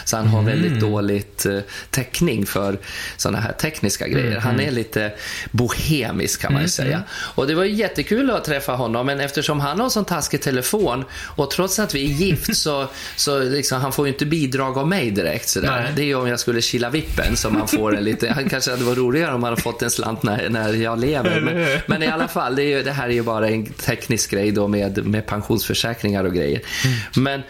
[0.05, 0.51] så han har Mm.
[0.51, 2.77] väldigt dåligt eh, täckning för
[3.17, 4.31] sådana här tekniska grejer.
[4.31, 4.41] Mm.
[4.43, 5.11] Han är lite
[5.51, 7.03] bohemisk kan man ju säga.
[7.11, 11.03] Och det var ju jättekul att träffa honom men eftersom han har sån taskig telefon
[11.35, 14.87] och trots att vi är gift så, så liksom, han får ju inte bidrag av
[14.87, 15.81] mig direkt sådär.
[15.81, 15.91] Nej.
[15.95, 18.71] Det är ju om jag skulle kila vippen som man får en lite, han kanske
[18.71, 21.41] hade varit roligare om man hade fått en slant när, när jag lever.
[21.41, 24.51] Men, men i alla fall, det, ju, det här är ju bara en teknisk grej
[24.51, 26.61] då med, med pensionsförsäkringar och grejer.
[26.85, 27.23] Mm.
[27.23, 27.41] Men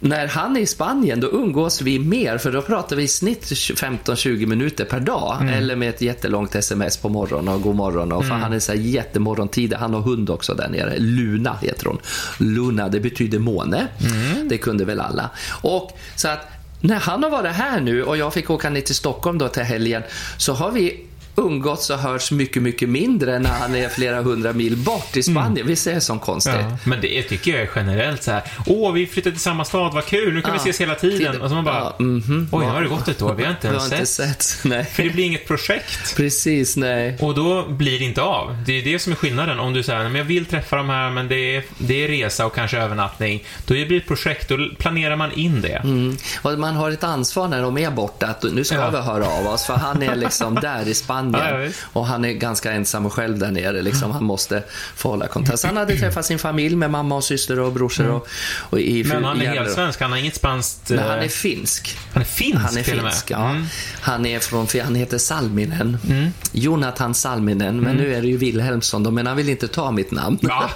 [0.00, 3.44] när han är i Spanien då umgås vi mer för då pratar vi i snitt
[3.44, 5.36] 15-20 minuter per dag.
[5.40, 5.54] Mm.
[5.54, 8.12] Eller med ett jättelångt sms på morgonen och god morgon.
[8.12, 8.42] Och för Mm.
[8.42, 9.76] han är så här jättemorgontidig.
[9.76, 10.94] Han har hund också där nere.
[10.98, 11.98] Luna heter hon.
[12.38, 13.86] Luna, det betyder måne.
[14.00, 14.48] Mm.
[14.48, 15.30] Det kunde väl alla.
[15.62, 16.48] Och så att
[16.84, 19.62] när han har varit här nu och jag fick åka ner till Stockholm då till
[19.62, 20.02] helgen
[20.36, 24.76] så har vi umgåtts och hörts mycket, mycket mindre när han är flera hundra mil
[24.76, 25.66] bort i Spanien.
[25.66, 26.54] Visst är det så konstigt?
[26.54, 26.66] Mm.
[26.70, 28.42] Ja, men det tycker jag är generellt så här.
[28.66, 30.62] Åh, vi flyttade till samma stad, vad kul, nu kan Ja.
[30.64, 31.32] vi ses hela tiden.
[31.32, 32.48] Tid- Och så man bara, Ja, mhm.
[32.52, 34.42] oj, nu har det gått ett år, vi har inte ens har inte sett.
[34.42, 34.64] sett.
[34.64, 34.84] Nej.
[34.84, 36.16] För det blir inget projekt.
[36.16, 37.16] Precis, nej.
[37.20, 38.56] Och då blir det inte av.
[38.66, 39.58] Det är det som är skillnaden.
[39.58, 42.46] Om du säger, men jag vill träffa de här, men det är, det är resa
[42.46, 43.44] och kanske övernattning.
[43.66, 45.76] Då blir det ett projekt, då planerar man in det.
[45.84, 46.16] Mm.
[46.42, 48.90] Och man har ett ansvar när de är borta att nu ska Ja.
[48.90, 52.24] vi höra av oss för han är liksom där i Spanien Ja, ja, och han
[52.24, 53.82] är ganska ensam själv där nere.
[53.82, 54.10] Liksom.
[54.10, 54.62] Han måste
[54.96, 55.58] få hålla kontakt.
[55.58, 58.28] Så han hade träffat sin familj med mamma och syster och brorsor och,
[58.70, 59.08] och i Mm.
[59.08, 60.90] Men han är helt svensk, han har inget spanskt...
[60.90, 61.98] Men han eh, är finsk.
[62.12, 63.50] han är finsk Han är och finsk, ja.
[63.50, 63.66] Mm.
[64.00, 65.98] Han är från, han heter Salminen.
[66.52, 70.10] Jonathan Salminen, men nu är det ju Wilhelmsson då, men han vill inte ta mitt
[70.10, 70.38] namn.
[70.42, 70.56] Mm.
[70.56, 70.70] Ja.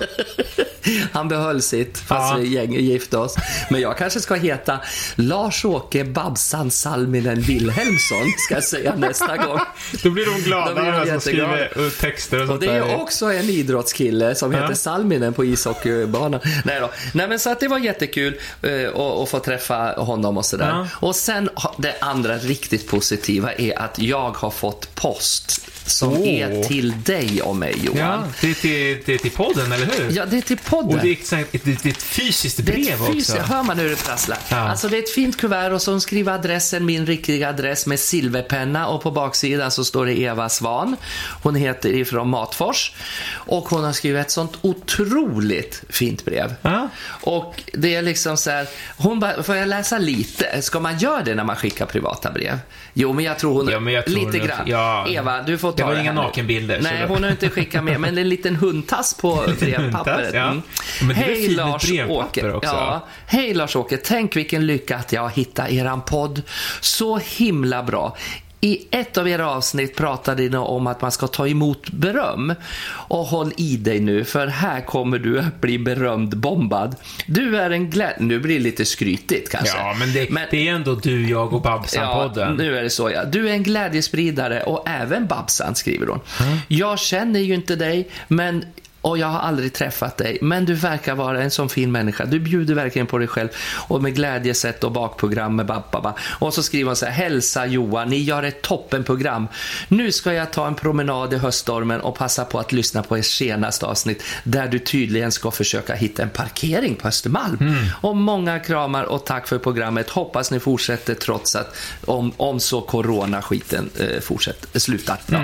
[1.12, 2.62] Han behöll sitt fast Ja.
[2.68, 3.36] vi gifte oss.
[3.70, 4.80] Men jag kanske ska heta
[5.14, 9.58] Lars-Åke Babsan Salminen Wilhelmsson, ska jag säga nästa gång.
[10.02, 13.00] Då blir de glada, de de som skriver eh, texter och Och sånt det är
[13.00, 14.74] också en idrottskille som heter Ja.
[14.74, 16.40] Salminen på ishockeybanan.
[16.64, 16.90] Nej då.
[17.12, 20.68] Nej men så att det var jättekul eh, att att få träffa honom och sådär.
[20.68, 20.88] Ja.
[20.94, 26.28] Och sen det andra riktigt positiva är att jag har fått post som Åh.
[26.28, 27.98] är till dig och mig Johan.
[27.98, 30.16] Ja, det är till, det är till podden, eller hur?
[30.16, 30.98] Ja, det är till podden.
[30.98, 33.52] Och det är ett, ett, ett, ett fysiskt Det är brev ett fys- också.
[33.54, 34.38] Hör man hur det prasslar?
[34.50, 34.56] Ja.
[34.56, 38.86] Alltså det är ett fint kuvert och så skriver adressen, min riktiga adress med silverpenna
[38.88, 40.96] och på baksidan så står det Eva Svan.
[41.42, 42.92] Hon heter ifrån Matfors
[43.30, 46.54] och hon har skrivit ett sånt otroligt fint brev.
[46.62, 46.88] Ja.
[47.20, 50.62] Och det är liksom så här, hon bara, får jag läsa lite?
[50.62, 52.58] Ska man göra det när man skickar privata brev?
[52.94, 54.58] Jo, men jag tror hon, Ja, jag tror lite nog- grann.
[54.66, 55.08] ja.
[55.08, 58.28] Eva, du får Det var inga nakenbilder, Nej, hon har inte skickat med, men en
[58.28, 60.34] liten hundtass på brevpappret.
[60.34, 60.48] Ja.
[60.50, 60.62] Mm.
[61.00, 62.58] Är väl Hej Lars-Åke.
[62.62, 66.42] Ja, Hej Lars-Åke, tänk vilken lycka att jag hittat eran podd.
[66.80, 68.16] Så himla bra.
[68.60, 72.54] I ett av era avsnitt pratade ni om att man ska ta emot beröm.
[72.90, 76.96] Och håll i dig nu, för här kommer du att bli berömd bombad.
[77.26, 78.16] Du är en glädje...
[78.18, 79.78] Nu blir det lite skrytigt kanske.
[79.78, 82.56] Ja, men det, det är ändå du, jag och Babsan-podden.
[82.56, 83.24] nu är det så ja.
[83.24, 86.20] Du är en glädjespridare och även Babsan, skriver hon.
[86.68, 88.64] Jag känner ju inte dig, men
[89.08, 92.24] och jag har aldrig träffat dig, men du verkar vara en sån fin människa.
[92.24, 93.48] Du bjuder verkligen på dig själv
[93.88, 96.14] och med glädjesätt och bakprogram med Babba.
[96.38, 99.48] Och så skriver hon så här, hälsa Johan, ni gör ett toppenprogram.
[99.88, 103.24] Nu ska jag ta en promenad i höststormen och passa på att lyssna på ert
[103.24, 107.58] senaste avsnitt där du tydligen ska försöka hitta en parkering på Östermalm.
[108.00, 110.10] Och många kramar och tack för programmet.
[110.10, 115.18] Hoppas ni fortsätter trots att om, om så coronaskiten eh, fortsätter, slutar.
[115.26, 115.42] Ja.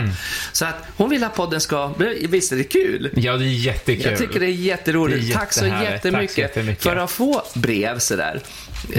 [0.53, 1.93] Så att hon vill att podden ska,
[2.29, 3.11] visst är det kul?
[3.17, 4.05] Ja, det jättekul.
[4.11, 5.27] Jag tycker det är jätteroligt.
[5.27, 6.83] Det är Tack så jättemycket, Tack så jättemycket.
[6.83, 8.41] för att få brev sådär.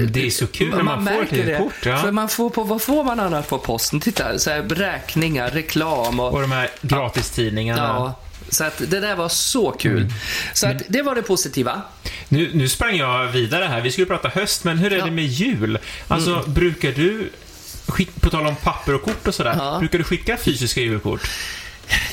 [0.08, 1.58] Det är så kul när man, får ett märker det.
[1.58, 1.86] kort.
[1.86, 1.98] Ja.
[1.98, 4.00] För man får på, vad får man annars på posten?
[4.00, 6.34] Titta, så här, räkningar, reklam och...
[6.34, 7.82] Och de här gratistidningarna.
[7.82, 9.98] Ja, så att det där var så kul.
[10.02, 10.14] Mm.
[10.54, 11.82] Så att det var det positiva.
[12.30, 13.82] Nu, nu sprang jag vidare här.
[13.82, 15.04] Vi skulle prata höst, men hur är Ja.
[15.04, 15.16] Mm.
[15.16, 15.78] det med jul?
[16.08, 17.30] Alltså, brukar du,
[18.20, 19.78] på tal om papper och kort och sådär, Ja.
[19.80, 21.30] brukar du skicka fysiska julkort?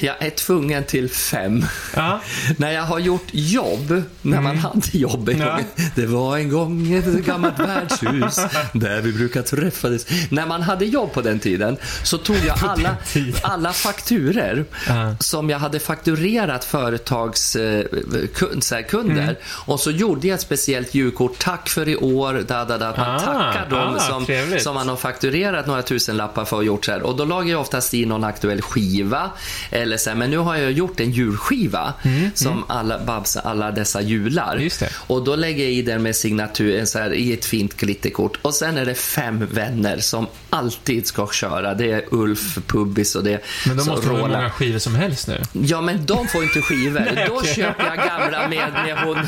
[0.00, 1.64] Jag är tvungen till fem.
[1.96, 2.20] Ja.
[2.56, 5.46] När jag har gjort jobb, när man hade jobb en Mm.
[5.48, 5.54] Ja.
[5.56, 5.64] gång.
[5.94, 8.40] Det var en gång ett gammalt värdshus
[8.72, 10.06] där vi brukar träffades.
[10.30, 12.96] När man hade jobb på den tiden så tog jag alla,
[13.42, 15.16] alla fakturer Ja.
[15.20, 19.34] som jag hade fakturerat företagskunder Mm.
[19.46, 21.38] och så gjorde jag ett speciellt julkort.
[21.38, 22.94] Tack för i år, da, da, da.
[22.96, 24.62] Man Ah, tackar dem ah, som, trevligt.
[24.62, 27.02] som man har fakturerat några tusenlappar för och gjort så här.
[27.02, 29.30] Och då lagar jag oftast i någon aktuell skiva.
[29.70, 31.94] Eller så här, men nu har jag gjort en julskiva
[32.34, 34.56] som alla Babs, alla dessa jular.
[34.56, 34.70] Mm.
[34.94, 38.38] Och då lägger jag i den med signatur en så här, i ett fint glitterkort.
[38.42, 41.74] Och sen är det fem vänner som alltid ska köra.
[41.74, 45.28] Det är Ulf, Pubbis och det Men så måste ha hur många skivor som helst
[45.28, 45.42] nu.
[45.52, 47.00] Ja, men de får inte skivor.
[47.14, 47.54] Nej, Då okej.
[47.54, 49.18] köper jag gamla med, med hon...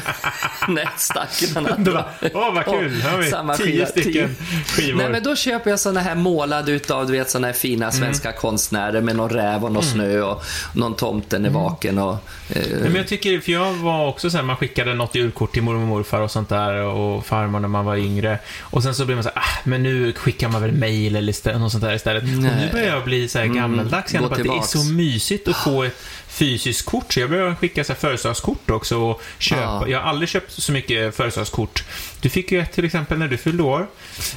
[0.75, 1.77] Nej, stackarna.
[1.79, 3.01] Det var, åh, vad kul!
[3.01, 4.99] Här har vi Samma tio skiva, stycken skivor.
[4.99, 8.33] Nej, men då köper jag såna här målade utav, du vet, såna här fina svenska
[8.33, 12.13] konstnärer med någon räv och någon snö och någon tomten är vaken och...
[12.13, 15.53] Eh, Nej, men jag tycker, för jag var också så här, man skickade något julkort
[15.53, 18.39] till mormor och morfar och sånt där och farmor när man var yngre.
[18.61, 21.59] Och sen så blir man så här, ah, men nu skickar man väl mail eller
[21.59, 22.23] något sånt där istället.
[22.23, 22.69] Och nu Nej.
[22.73, 25.57] börjar jag bli så här gammaldags igen, gå på att det är så mysigt att
[25.57, 25.97] få ett
[26.35, 27.13] fysiskt kort.
[27.13, 29.63] Så jag börjar skicka så födelsedagskort också och köpa.
[29.63, 29.89] Ja.
[29.89, 31.85] Jag har aldrig köpt så mycket födelsedagskort.
[32.21, 33.87] Du fick ju ett till exempel när du fyllde år.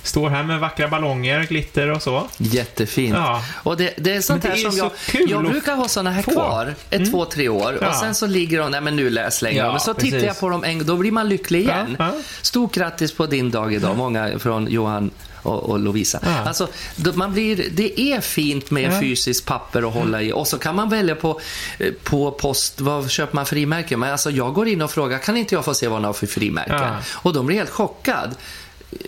[0.04, 2.28] Står här med vackra ballonger, glitter och så.
[2.38, 3.16] Jättefint.
[3.16, 3.44] Ja.
[3.64, 4.92] Och det, det är sånt Men här det är som så jag...
[5.06, 6.32] kul Jag brukar ha såna här få.
[6.32, 6.44] Mm.
[6.44, 7.78] kvar, ett, två, tre år.
[7.82, 7.90] Ja.
[7.90, 9.58] Och sen så ligger de, nej men nu läs längre.
[9.58, 10.28] Ja, men så tittar precis.
[10.28, 11.96] jag på dem en då blir man lycklig igen.
[12.00, 12.14] Ja.
[12.42, 13.98] Stort grattis på din dag idag.
[13.98, 15.12] Många från Johan
[15.48, 16.20] och, och Lovisa.
[16.24, 16.40] Ja.
[16.40, 16.68] Alltså,
[17.14, 19.00] man blir, det är fint med Ja.
[19.00, 20.32] fysiskt papper att hålla i.
[20.32, 21.40] Och så kan man välja på,
[21.80, 24.00] eh, på post, vad köper man frimärken?
[24.00, 26.14] Men alltså jag går in och frågar, kan inte jag få se vad man har
[26.14, 26.76] för frimärken?
[26.76, 26.98] Ja.
[27.14, 28.36] Och de blir helt chockad.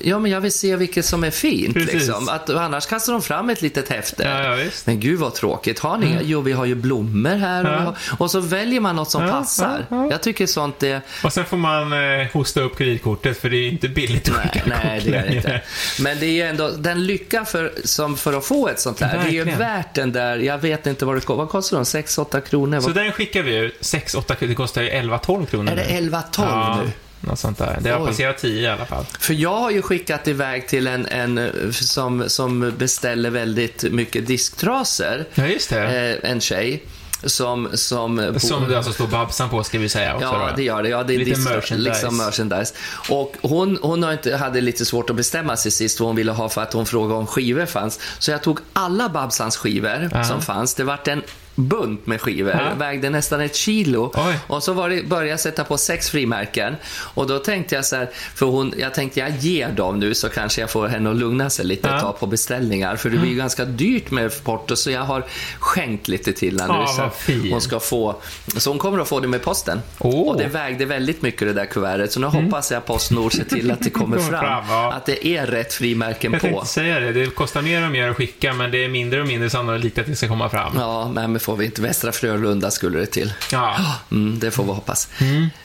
[0.02, 1.74] Ja, men jag vill se vilket som är fint.
[1.74, 1.94] Precis.
[1.94, 2.30] Liksom.
[2.30, 4.24] Att, annars kastar de fram ett litet häfte.
[4.24, 4.70] Ja, ja.
[4.86, 5.80] Men gud vad tråkigt.
[5.80, 6.18] Har ni?
[6.24, 7.64] Jo, vi har ju blommor här.
[7.66, 7.78] Och, Ja.
[7.80, 9.86] har, och så väljer man något som passar.
[9.90, 10.08] ja, ja.
[10.12, 11.02] Jag tycker sånt är...
[11.24, 14.64] Och sen får man eh, hosta upp kreditkortet för det är inte billigt att Nej,
[14.66, 15.62] nej, det är det inte.
[16.00, 19.20] Men det är ju ändå den lycka för, som för att få ett sånt där.
[19.24, 21.36] Det är ju värt den där, jag vet inte vad det kostar.
[21.36, 21.84] Vad kostar de?
[21.84, 22.80] 6-8 kronor?
[22.80, 23.78] Så Vad- den skickar vi ut.
[23.82, 26.10] 6-8 det kostar ju 11-12 kronor Är det nu.
[26.10, 26.92] 11-12 ja, nu?
[27.22, 27.78] Något sånt där.
[27.82, 28.08] Det har Oj.
[28.08, 29.06] passerat 10 i alla fall.
[29.20, 35.26] För jag har ju skickat iväg till en, en som, som beställer väldigt mycket disktrasor.
[35.34, 36.18] Ja, just det.
[36.24, 36.84] Eh, en tjej.
[37.24, 40.56] Som, som, Som det alltså står Babsan på, ska vi säga också Ja, då.
[40.56, 40.90] det gör det.
[40.90, 41.90] Ja, det är Lite distra- merchandise.
[41.90, 42.74] Liksom merchandise.
[43.10, 46.32] Och hon, hon har inte, hade lite svårt att bestämma sig sist vad hon ville
[46.32, 48.00] ha för att hon frågade om skivor fanns.
[48.20, 50.24] Så jag tog alla Babsans skivor Ja.
[50.24, 50.76] som fanns.
[50.76, 51.22] Det vart en
[51.56, 52.52] bunt med skivor.
[52.52, 52.74] Ja.
[52.78, 54.12] Vägde nästan ett kilo.
[54.16, 54.40] Oj.
[54.48, 56.76] Och så var det, började jag sätta på sex frimärken.
[57.14, 60.30] Och då tänkte jag så här, för hon, jag tänkte jag ger dem nu så
[60.30, 61.96] kanske jag får henne att lugna sig lite Ja.
[61.96, 62.96] och ta på beställningar.
[62.96, 65.26] För det blir ju ganska dyrt med porto så jag har
[65.60, 66.74] skänkt lite till henne.
[66.98, 68.16] Ja, nu, hon ska få,
[68.58, 69.82] så hon kommer att få det med posten.
[70.04, 70.16] Mm.
[70.16, 72.12] Och det vägde väldigt mycket det där kuvertet.
[72.12, 74.42] Så nu hoppas jag Postnord ser till att det kommer Kommer fram.
[74.42, 74.94] fram, ja.
[74.94, 76.48] Att det är rätt frimärken Jag på.
[76.48, 77.12] tänkte säga det.
[77.14, 80.06] Det kostar mer och mer att skicka, men det är mindre och mindre sannolikt att
[80.06, 80.72] det ska komma fram.
[80.76, 81.82] Ja, men får vi inte.
[81.82, 83.34] Västra Frölunda skulle det till.
[83.52, 83.96] Ja.
[84.12, 85.10] Mm, det får vi hoppas.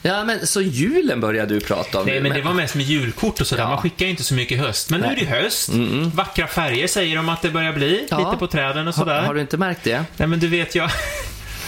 [0.02, 3.40] Ja, men så julen började du prata om Nej, men det var mest med julkort
[3.40, 3.62] och sådär.
[3.62, 3.68] Ja.
[3.68, 4.90] Man skickar ju inte så mycket höst.
[4.90, 5.70] Men nu är det höst.
[6.14, 8.06] Vackra färger säger de att det börjar bli.
[8.10, 8.18] Ja.
[8.18, 9.22] Lite på träden och har, sådär.
[9.22, 10.04] har du inte märkt det?
[10.16, 10.90] Nej, men du vet jag...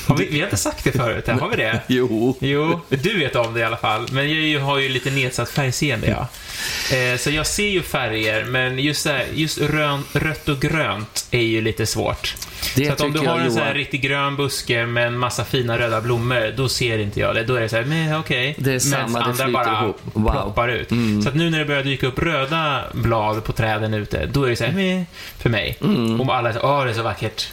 [0.06, 1.80] Har vi, vi har inte sagt det förut, har vi det?
[1.86, 2.36] Jo.
[2.40, 4.06] Jo, du vet om det i alla fall.
[4.12, 6.28] Men jag har ju lite nedsatt färgseende, ja.
[6.96, 11.40] Eh, så jag ser ju färger, men just, här, just rön, rött och grönt är
[11.40, 12.34] ju lite svårt.
[12.76, 15.44] Det så att om du har en sån här riktigt grön buske med en massa
[15.44, 17.44] fina röda blommor, då ser inte jag det.
[17.44, 18.54] Då är det så här, men okej.
[18.58, 20.00] Det är samma, Medan det andra flyter bara ihop.
[20.12, 20.30] Wow.
[20.32, 20.90] ploppar ut.
[20.90, 21.22] Mm.
[21.22, 24.50] Så att nu när det börjar dyka upp röda blad på träden ute, då är
[24.50, 25.06] det så här, men
[25.38, 25.76] för mig.
[25.80, 26.20] Mm.
[26.20, 27.48] Och alla är så åh, det är så vackert.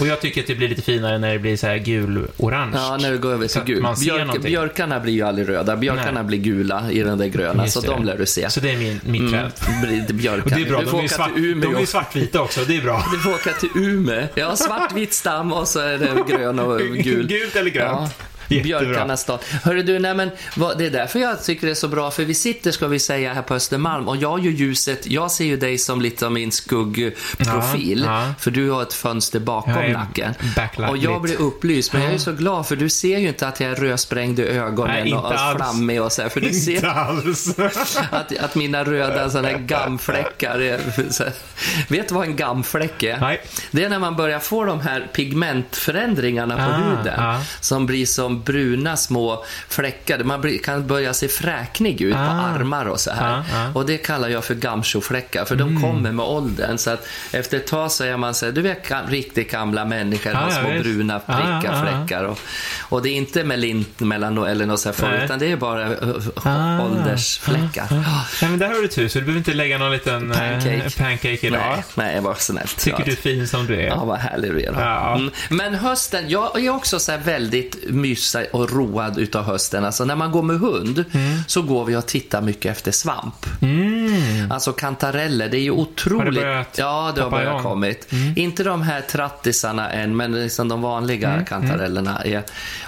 [0.00, 2.72] Och jag tycker att det blir lite finare när det blir så här gul-orange.
[2.74, 3.82] Ja, när det går över Så till gul.
[3.82, 4.42] man ser Björk, någonting.
[4.50, 5.76] björkarna blir ju aldrig röda.
[5.76, 6.24] Björkarna Nej.
[6.24, 7.86] blir gula i den där gröna, Just så det.
[7.86, 8.50] de lär du se.
[8.50, 9.50] Så det är min, mitt träd.
[9.68, 10.42] Mm, blir björkar.
[10.44, 11.72] Och det är bra, Du får de är, svart, till Umeå.
[11.72, 13.04] de är svartvita också, det är bra.
[13.12, 14.26] Du får åka till Umeå.
[14.34, 17.26] Ja, svartvit stam och så är det grön och gul.
[17.26, 18.00] Gult eller grönt.
[18.00, 18.27] Jättebra.
[18.48, 19.38] Björkarnas stad.
[19.64, 22.24] Hörru du, nej men vad, det är därför jag tycker det är så bra, för
[22.24, 25.56] vi sitter, ska vi säga, här på Östermalm och jag ju ljuset, jag ser ju
[25.56, 28.34] dig som lite av min skuggprofil, Ja, ja.
[28.38, 30.34] för du har ett fönster bakom nacken.
[30.88, 33.60] Och jag blir upplyst, men jag är så glad för du ser ju inte att
[33.60, 35.56] jag är rödsprängd i ögonen Nej, och, alls.
[35.56, 36.86] flammig och så här, för du ser
[38.14, 40.80] att, att mina röda såna här gammfläckar är...
[41.10, 41.32] Så här.
[41.88, 43.20] Vet du vad en gammfläck är?
[43.20, 43.40] Nej.
[43.70, 47.20] Det är när man börjar få de här pigmentförändringarna på Ah, huden.
[47.20, 47.40] ah.
[47.60, 50.24] Som blir som bruna små fläckar.
[50.24, 52.22] Man kan börja se fräknig ut på Ah.
[52.54, 53.32] armar och så här.
[53.38, 53.70] Ah, ah.
[53.74, 56.78] Och det kallar jag för gamsjofläckar, för de kommer med åldern.
[56.78, 60.30] Så att efter ett tag så är man så här, du vet riktigt gamla människor
[60.30, 60.84] Ah, har ja, små visst.
[60.84, 61.84] bruna Ah, prickar, ah, ah.
[62.06, 62.24] fläckar.
[62.24, 62.38] Och,
[62.80, 65.88] och det är inte melint mellan eller något så här för, utan det är bara
[65.88, 66.80] uh, Ah.
[66.84, 67.86] åldersfläckar.
[67.90, 70.90] Nej, men där har du tur, så du behöver inte lägga någon liten eh, Pancake.
[70.98, 71.60] pancake idag.
[71.60, 72.78] Nej, nej, var snällt.
[72.78, 73.86] Tycker du är fin som du är.
[73.86, 74.72] Ja, vad härlig du är.
[74.72, 75.14] Ja.
[75.16, 75.30] Mm.
[75.48, 79.84] Men hösten, jag är också så här väldigt mysig och road utav hösten.
[79.84, 81.04] Alltså när man går med hund
[81.46, 83.46] så går vi och tittar mycket efter svamp.
[83.62, 83.87] Mm.
[84.50, 86.24] Alltså kantareller, det är ju otroligt.
[86.24, 88.08] Har det börjat ja, det har börjat kommit.
[88.36, 92.22] Inte de här trattisarna än, men liksom de vanliga kantarellerna.
[92.24, 92.42] Är.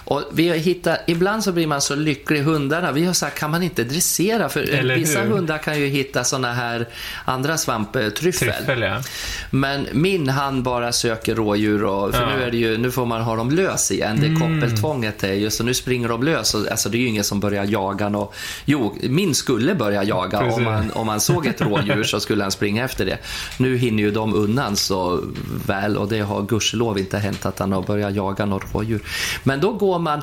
[0.05, 3.51] Och vi har hittat, ibland så blir man så lycklig, hundarna, vi har sagt, kan
[3.51, 4.49] man inte dressera?
[4.49, 5.31] För Eller vissa hur?
[5.31, 6.87] hundar kan ju hitta såna här
[7.25, 8.81] andra svamp, eh, tryffel.
[8.83, 9.03] Ja.
[9.51, 12.37] Men min han bara söker rådjur och, för Ja.
[12.37, 14.19] nu, är det ju, nu får man ha dem lös igen.
[14.21, 14.41] Det Mm.
[14.41, 16.55] koppeltvånget är ju, så nu springer de lös.
[16.55, 18.33] Och, alltså det är ju ingen som börjar jaga nå.
[18.65, 20.57] Jo, min skulle börja jaga Precis.
[20.57, 23.19] om man, om man såg ett rådjur så skulle han springa efter det.
[23.59, 25.25] Nu hinner ju de undan så
[25.67, 29.01] väl och det har gudskelov inte hänt att han har börjat jaga något rådjur.
[29.43, 30.23] Men då går man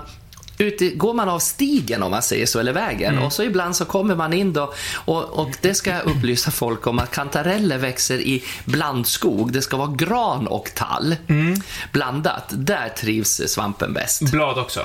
[0.58, 3.24] Ute, går man av stigen om man säger så, eller vägen, Mm.
[3.26, 6.88] och så ibland så kommer man in då, och, och det ska jag upplysa folk
[6.88, 9.52] om att kantareller växer i blandskog.
[9.54, 11.62] Det ska vara gran och tall Mm.
[11.91, 12.43] blandat.
[12.50, 14.22] Där trivs svampen bäst.
[14.22, 14.82] Blad också.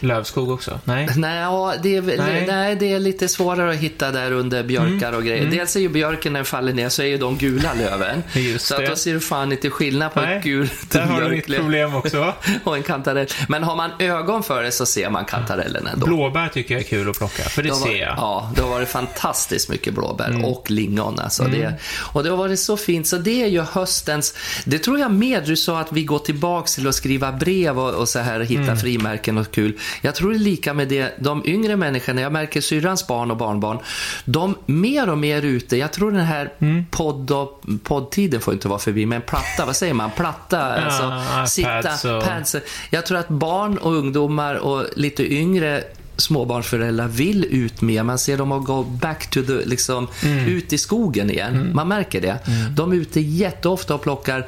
[0.00, 0.80] Lövskog också.
[0.84, 1.08] Nej.
[1.16, 2.44] Nej, ja, det är, Nej.
[2.46, 2.76] nej.
[2.76, 5.46] det är lite svårare att hitta där under björkar och grejer.
[5.50, 8.22] Dels är ju björken när den faller ner så är ju de gula löven.
[8.32, 10.36] Just så att då ser du fan inte skillnad på Nej.
[10.36, 12.32] ett gult Där har du ditt problem också.
[12.64, 13.26] och en kantarell.
[13.48, 16.06] Men har man ögon för det så ser man kantarellen ändå.
[16.06, 18.14] Blåbär tycker jag är kul att plocka, för det Det har ser jag.
[18.16, 20.44] Ja, det har varit fantastiskt mycket blåbär Mm.
[20.44, 21.18] och lingon.
[21.20, 21.44] Alltså.
[21.44, 21.74] Det,
[22.12, 23.06] och det har varit så fint.
[23.06, 24.34] Så det är ju höstens...
[24.64, 25.44] Det tror jag med.
[25.46, 28.62] Du sa att vi går tillbaks till att skriva brev och, och så här hitta
[28.62, 28.76] Mm.
[28.76, 29.78] frimärken och kul.
[30.02, 31.14] Jag tror det är lika med det.
[31.18, 33.78] De yngre människorna, jag märker syrrans barn och barnbarn,
[34.24, 35.76] de mer och mer ute.
[35.76, 36.84] Jag tror den här Mm.
[36.90, 40.10] podd och, poddtiden får inte vara förbi, men platta, vad säger man?
[40.10, 41.52] Platta, alltså iPads
[42.00, 42.56] sitta, och- pads.
[42.90, 45.84] Jag tror att barn och ungdomar och lite yngre
[46.16, 48.02] småbarnsföräldrar vill ut mer.
[48.02, 50.46] Man ser dem att gå back to the, liksom, Mm.
[50.48, 51.70] ut i skogen igen.
[51.74, 52.38] Man märker det.
[52.76, 54.46] De är ute jätteofta och plockar,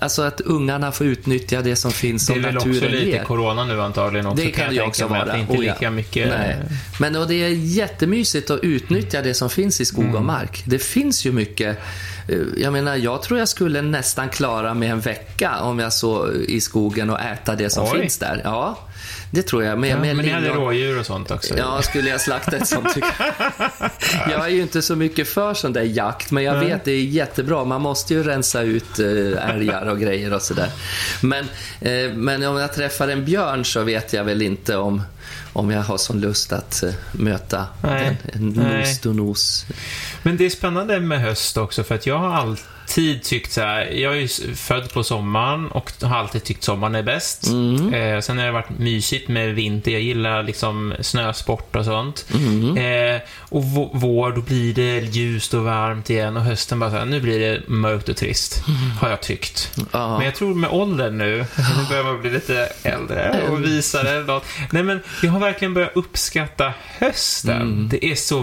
[0.00, 3.06] alltså att ungarna får utnyttja det som finns Det som är väl också naturen lite
[3.06, 3.24] ger.
[3.24, 5.22] corona nu antagligen också, Det kan det ju också vara.
[5.22, 5.72] Att det inte Oh, ja.
[5.74, 6.28] lika mycket...
[6.28, 6.56] Nej.
[7.00, 10.16] Men och det är jättemysigt att utnyttja det som finns i skog Mm.
[10.16, 10.62] och mark.
[10.66, 11.78] Det finns ju mycket.
[12.28, 16.32] eh, Jag menar, jag tror jag skulle nästan klara mig en vecka om jag så
[16.48, 18.00] i skogen och äta det som Oj.
[18.00, 18.40] finns där.
[18.44, 18.78] Ja,
[19.30, 19.78] det tror jag.
[19.78, 21.58] Med, Ja, med men ni hade rådjur och sånt också.
[21.58, 23.90] Ja, skulle jag slakta ett sånt tycker jag.
[24.30, 27.04] Jag är ju inte så mycket för sån där jakt, men jag vet det är
[27.04, 27.64] jättebra.
[27.64, 30.70] Man måste ju rensa ut eh, älgar och grejer och sådär.
[31.20, 31.44] Men,
[31.80, 35.02] eh, men om jag träffar en björn så vet jag väl inte om,
[35.52, 38.16] om jag har sån lust att eh, möta Nej.
[38.32, 38.78] den, en Nej.
[38.78, 39.66] nos to nos.
[40.22, 42.64] Men det är spännande med höst också, för att jag har alltid
[43.22, 47.46] tyckt så här, jag är född på sommaren och har alltid tyckt sommaren är bäst.
[47.46, 47.94] Mm.
[47.94, 52.26] Eh, sen har det varit mysigt med vinter, jag gillar liksom snösport och sånt.
[52.34, 52.76] Mm.
[52.76, 56.96] Eh, och vå- vår, då blir det ljust och varmt igen och hösten bara så
[56.96, 58.62] här, nu blir det mörkt och trist,
[59.00, 59.70] har jag tyckt.
[59.76, 60.10] Mm.
[60.10, 64.20] Men jag tror med åldern nu, nu börjar man bli lite äldre och visare.
[64.20, 64.44] något.
[64.70, 67.62] Nej men, Jag har verkligen börjat uppskatta hösten.
[67.62, 67.88] Mm.
[67.88, 68.40] Det är så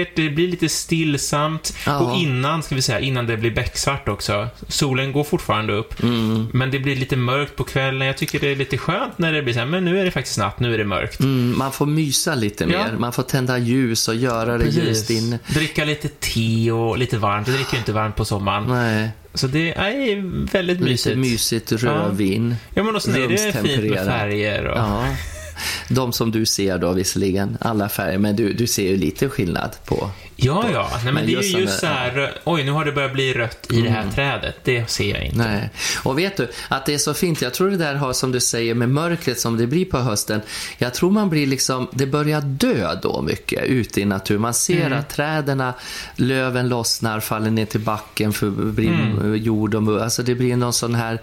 [0.00, 1.74] vackert, det blir lite stillsamt.
[1.86, 1.98] Ja.
[1.98, 4.48] Och innan, ska vi säga, innan det blir becksvart också.
[4.68, 6.02] Solen går fortfarande upp.
[6.02, 6.48] Mm.
[6.52, 8.06] Men det blir lite mörkt på kvällen.
[8.06, 10.10] Jag tycker det är lite skönt när det blir så här, men nu är det
[10.10, 11.20] faktiskt natt, nu är det mörkt.
[11.20, 12.68] Mm, man får mysa lite Ja.
[12.68, 12.96] mer.
[12.98, 15.38] Man får tända ljus och göra det ljust inne.
[15.48, 17.48] Dricka lite te och lite varmt.
[17.48, 18.64] Jag dricker ju inte varmt på sommaren.
[18.68, 21.18] Nej, Så det är väldigt lite mysigt.
[21.18, 22.56] mysigt rödvin.
[22.74, 24.78] Ja, men och sen är det fint med färger och...
[24.78, 25.04] Ja.
[25.88, 29.70] De som du ser då visserligen, alla färger, men du, du ser ju lite skillnad
[29.84, 30.10] på.
[30.36, 30.90] Ja, ja.
[30.92, 33.32] Nej, men, Men det är ju just så här, oj, nu har det börjat bli
[33.32, 34.56] rött i det här trädet.
[34.64, 35.38] Det ser jag inte.
[35.38, 35.70] Nej.
[36.02, 37.42] Och vet du, att det är så fint.
[37.42, 40.40] Jag tror det där har, som du säger, med mörkret som det blir på hösten.
[40.78, 44.42] Jag tror man blir liksom, det börjar dö då mycket ute i naturen.
[44.42, 45.72] Man ser att träden,
[46.16, 50.02] löven lossnar, faller ner till backen, för blir jord och.
[50.02, 51.20] Alltså det blir någon sån här,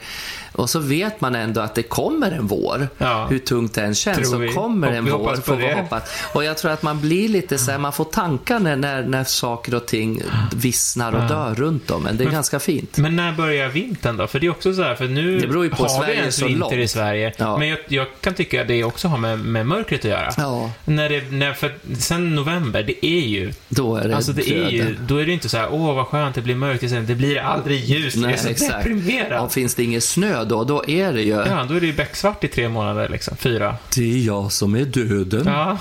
[0.52, 2.88] och så vet man ändå att det kommer en vår.
[2.98, 3.28] Ja.
[3.30, 5.36] Hur tungt det än känns så kommer Och en vi vår.
[5.36, 6.04] får vi hoppas.
[6.34, 9.24] Och jag tror att man blir lite så här, man får tankar när, när, när
[9.24, 10.22] saker och ting
[10.56, 12.04] vissnar och dör runt om.
[12.04, 12.98] Men det är ganska fint.
[12.98, 14.28] Men när börjar vintern då?
[14.28, 16.20] För det är också så här, för nu Det beror ju på, har Sverige vi
[16.20, 16.74] ens vinter långt.
[16.74, 17.34] i Sverige.
[17.38, 17.58] Ja.
[17.58, 20.34] Men jag, jag kan tycka att det också har med, med mörkret att göra.
[20.38, 20.72] Ja.
[20.86, 23.54] När det, när, för sen november, det är ju...
[23.70, 26.08] Då är det Alltså det är ju, då är det inte så här, åh vad
[26.08, 29.42] skönt det blir mörkt, det blir aldrig ljust, det är så deprimerat.
[29.42, 31.30] Och finns det ingen snö då, då är det ju...
[31.30, 33.76] Ja, då är det ju becksvart i tre månader liksom, fyra.
[33.96, 35.44] Det är jag som är döden.
[35.46, 35.78] Ja,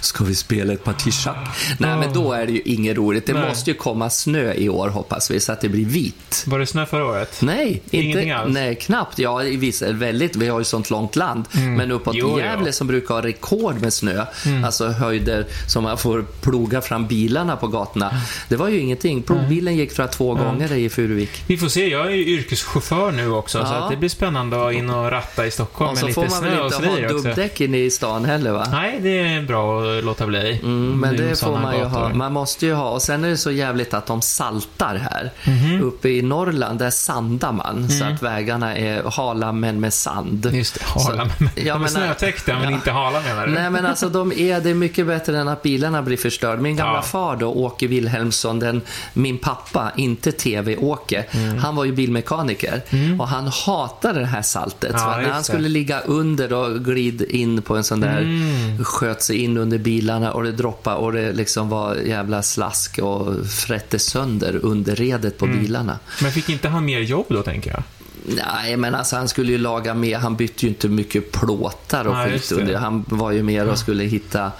[0.00, 1.48] Ska vi spela ett parti schack?
[1.78, 3.26] Nej, men då är det ju inget roligt.
[3.26, 3.48] Det Nej.
[3.48, 6.44] måste ju komma snö i år, hoppas vi, så att det blir vitt.
[6.46, 7.36] var det snö förra året?
[7.42, 8.54] Nej, Ingenting inte, alls?
[8.54, 9.18] nej, knappt.
[9.18, 11.44] Ja, i vissa, väldigt, vi har ju sånt långt land.
[11.52, 12.38] Men uppåt Jo.
[12.38, 14.24] Gävle som brukar ha rekord med snö,
[14.64, 18.10] alltså höjder som man får ploga fram bilarna på gatorna.
[18.48, 19.22] Det var ju ingenting.
[19.22, 21.30] Plogbilen gick tror jag två gånger i Furuvik.
[21.46, 23.78] Vi får se, jag är ju yrkeschaufför nu också, så Ja.
[23.78, 26.30] att det blir spännande att in och ratta i Stockholm Och med så lite får
[26.30, 28.66] man väl snö och inte ha dubbdäck inne i stan heller va?
[28.72, 29.63] Nej, det är bra
[29.98, 30.60] att låta bli.
[30.62, 32.00] Mm, men det får man ju gator.
[32.00, 32.08] ha.
[32.14, 32.90] Man måste ju ha.
[32.90, 35.32] Och sen är det så jävligt att de saltar här.
[35.46, 35.82] Mhm.
[35.82, 37.88] Uppe i Norrland, där sandar man.
[37.90, 40.46] Så att vägarna är hala men med sand.
[40.46, 40.58] Mm.
[40.58, 41.24] Just det, hala.
[41.38, 42.70] Men, Ja, ja, men- snötäckta, men ja.
[42.70, 43.52] inte hala menar du?
[43.52, 46.62] Nej men alltså de är, det är mycket bättre än att bilarna blir förstörda.
[46.62, 47.02] Min gamla Ja.
[47.02, 48.80] far då, Åke Wilhelmsson, den,
[49.12, 51.58] min pappa, inte TV-Åke, Mm.
[51.58, 52.82] han var ju bilmekaniker
[53.18, 54.92] och han hatade det här saltet.
[54.94, 58.84] Ja, när han skulle ligga under och glid in på en sån där, Mm.
[58.84, 63.46] sköt sig in under bilarna och det droppade och det liksom var jävla slask och
[63.46, 65.54] frätte sönder underredet Mm.
[65.56, 65.98] på bilarna.
[66.22, 67.82] Men fick inte han mer jobb då, tänker jag?
[68.26, 72.14] Nej, men alltså han skulle ju laga med, han bytte ju inte mycket plåtar och
[72.14, 72.76] Ja, skit.
[72.76, 74.52] Han var ju mer och skulle hitta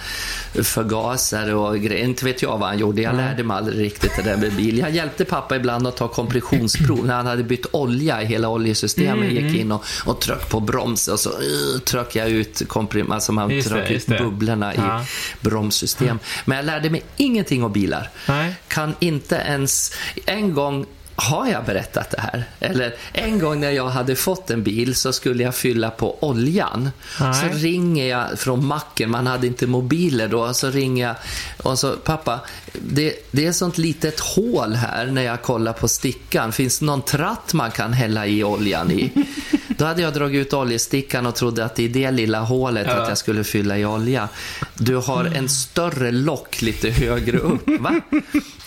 [0.63, 2.05] förgasare och grejer.
[2.05, 3.03] Inte vet jag vad han gjorde.
[3.03, 4.79] Jag lärde mig aldrig riktigt det där med bil.
[4.79, 9.31] Jag hjälpte pappa ibland att ta kompressionsprov när han hade bytt olja i hela oljesystemet.
[9.31, 13.13] Mm, Gick in och, och tryckte på bromsen och så uh, tryckte jag ut komprim,
[13.13, 14.25] alltså man Just det, tryckte ut det.
[14.25, 15.01] bubblorna Ja.
[15.03, 15.05] i
[15.41, 16.19] bromssystem.
[16.45, 18.11] Men jag lärde mig ingenting om bilar.
[18.29, 18.55] Nej.
[18.69, 19.93] Kan inte ens...
[20.27, 20.87] En gång
[21.17, 22.45] har jag berättat det här?
[22.61, 26.91] Eller en gång när jag hade fått en bil så skulle jag fylla på oljan.
[27.21, 27.35] Nej.
[27.35, 31.17] Så ringer jag från macken, man hade inte mobiler då, så ringer jag
[31.63, 32.41] och så pappa,
[32.83, 36.53] det, det är sånt litet hål här när jag kollar på stickan.
[36.53, 39.13] Finns det någon tratt man kan hälla i oljan i?
[39.79, 42.95] Då hade jag dragit ut oljestickan och trodde att det är det lilla hålet Ja.
[43.03, 44.29] att jag skulle fylla i olja.
[44.75, 48.01] Du har en större lock lite högre upp, va?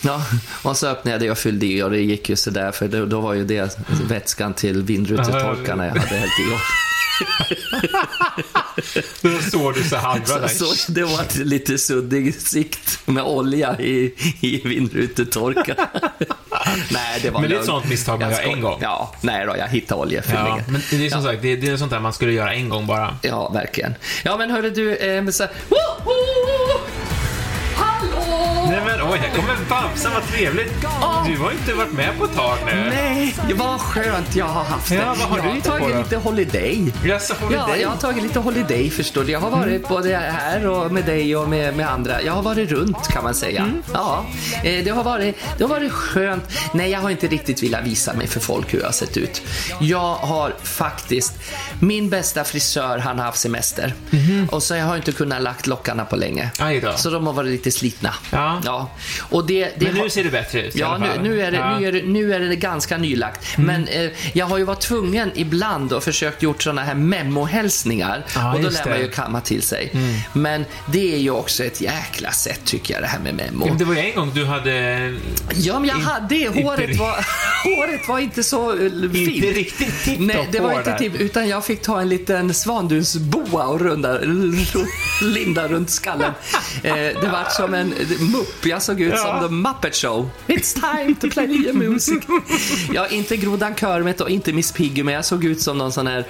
[0.02, 0.22] Ja,
[0.62, 3.06] och så öppnade jag det och fyllde i och det gick ju sådär för då,
[3.06, 3.78] då var ju det
[4.08, 6.87] vätskan till vindrutetorkarna jag hade hällt i.
[9.22, 10.48] Då såg du så halva där.
[10.48, 15.76] Så, så det var lite suddig sikt med olja i, i vindrutetorkar.
[16.90, 18.78] nej, det var Men det är ett sånt misstag man gör en gång.
[18.82, 20.64] Ja, nej då, jag hittade oljefyllningen.
[20.66, 22.54] Ja, men det är som sagt, det är, det är sånt där man skulle göra
[22.54, 23.16] en gång bara.
[23.22, 23.94] Ja, verkligen.
[24.24, 26.97] Ja, men hörru du, eh, så här, Woho!
[29.12, 30.80] Oj, här kommer Bamsen, vad trevligt.
[31.26, 32.90] Du har inte varit med på ett tag nu.
[32.94, 34.94] Nej, vad skönt jag har haft det.
[34.94, 36.92] Ja, vad har jag du har på tagit lite holiday.
[37.40, 39.32] Får vi Ja, jag har tagit lite holiday förstår du.
[39.32, 42.22] Jag har varit både här och med dig och med, med andra.
[42.22, 43.72] Jag har varit runt kan man säga.
[43.94, 44.24] Ja,
[44.64, 46.44] eh, det har, varit, det har varit skönt.
[46.72, 49.42] Nej, jag har inte riktigt velat visa mig för folk hur jag har sett ut.
[49.80, 51.32] Jag har faktiskt,
[51.80, 53.94] min bästa frisör han har haft semester.
[54.50, 56.50] Och så jag har inte kunnat lagt lockarna på länge.
[56.96, 58.14] Så de har varit lite slitna.
[58.30, 58.60] Ja.
[58.64, 58.90] ja.
[59.20, 61.56] Och det, det Men nu har- ser det bättre ut Ja, nu, nu, är det,
[61.56, 61.64] Ja.
[61.64, 61.80] Mm.
[61.80, 63.58] nu, är det, nu är det ganska nylagt.
[63.58, 68.24] Men eh, jag har ju varit tvungen ibland och försökt gjort sådana här memohälsningar.
[68.34, 68.80] Ja, och då lär.
[68.80, 68.90] Mm.
[68.90, 69.92] man ju kamma till sig.
[70.32, 73.74] Men det är ju också ett jäkla sätt tycker jag, det här med memo.
[73.74, 74.98] Det var ju en gång du hade
[75.54, 77.26] Ja, men jag hade Håret var,
[77.64, 79.28] håret var inte så uh, fint.
[79.28, 83.66] inte riktigt tipptopp Nej, det var inte tipp, utan jag fick ta en liten svandunsboa
[83.66, 84.18] och runda,
[85.22, 86.32] linda runt skallen.
[86.82, 87.88] Eh, det var som en
[88.20, 88.66] mupp.
[88.66, 90.30] Jag såg ut som The Muppet Show.
[90.46, 92.18] It's time to play music.
[92.94, 96.06] Ja, inte Grodan Körmet och inte Miss Piggy, men jag såg ut som någon sån
[96.06, 96.24] här,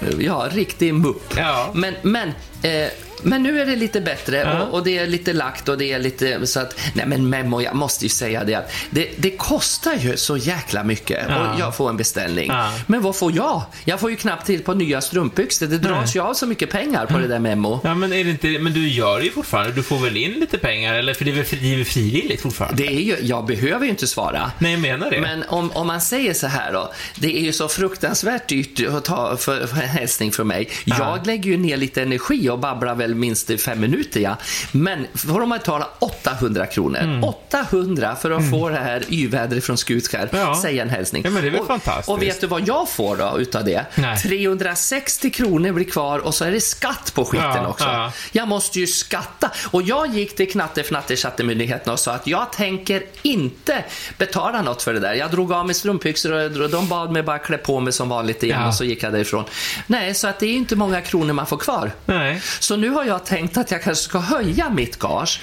[0.00, 1.34] eh, ja, riktig mupp.
[1.74, 2.28] Men, men
[2.62, 2.88] eh,
[3.22, 4.62] men nu är det lite bättre Ja.
[4.62, 7.60] och, och det är lite lagt och det är lite så att, nej men Memo,
[7.62, 11.52] jag måste ju säga det att det, det kostar ju så jäkla mycket Ja.
[11.54, 12.48] och jag får en beställning.
[12.50, 12.72] Ja.
[12.86, 13.62] Men vad får jag?
[13.84, 15.66] Jag får ju knappt till på nya strumpbyxor.
[15.66, 17.80] Det dras ju av så mycket pengar på det där Memo.
[17.84, 19.72] Ja, men är det inte Men du gör det ju fortfarande.
[19.72, 21.14] Du får väl in lite pengar, eller?
[21.14, 22.82] För det är väl, det är väl frivilligt fortfarande?
[22.82, 24.50] Det är ju, jag behöver ju inte svara.
[24.58, 25.20] Nej, jag menar det.
[25.20, 29.04] Men om, om man säger så här då, det är ju så fruktansvärt dyrt att
[29.04, 30.68] ta för, för en hälsning från mig.
[30.84, 34.36] Jag lägger ju ner lite energi och babblar väl minst i fem minuter, ja.
[34.72, 37.24] Men får de betala 800 kronor, Mm.
[37.24, 40.58] 800 för att få det här yvädret från Skutskär, Ja.
[40.62, 41.22] säga en hälsning.
[41.24, 42.08] Ja, men det är väl och, fantastiskt.
[42.08, 43.84] Och vet du vad jag får då utav det?
[43.94, 44.16] Nej.
[44.18, 47.84] 360 kronor blir kvar och så är det skatt på skiten Ja, också.
[47.84, 48.12] ja.
[48.32, 49.50] Jag måste ju skatta.
[49.70, 53.84] Och jag gick till knatte fnatte skattemyndigheten och sa att jag tänker inte
[54.18, 55.14] betala något för det där.
[55.14, 56.32] Jag drog av mig strumpbyxor
[56.62, 58.68] och de bad mig bara klä på mig som vanligt igen Ja.
[58.68, 59.44] och så gick jag därifrån.
[59.86, 61.92] Nej, så att det är inte många kronor man får kvar.
[62.06, 62.42] Nej.
[62.60, 65.40] Så nu har jag tänkt att jag kanske ska höja mitt gage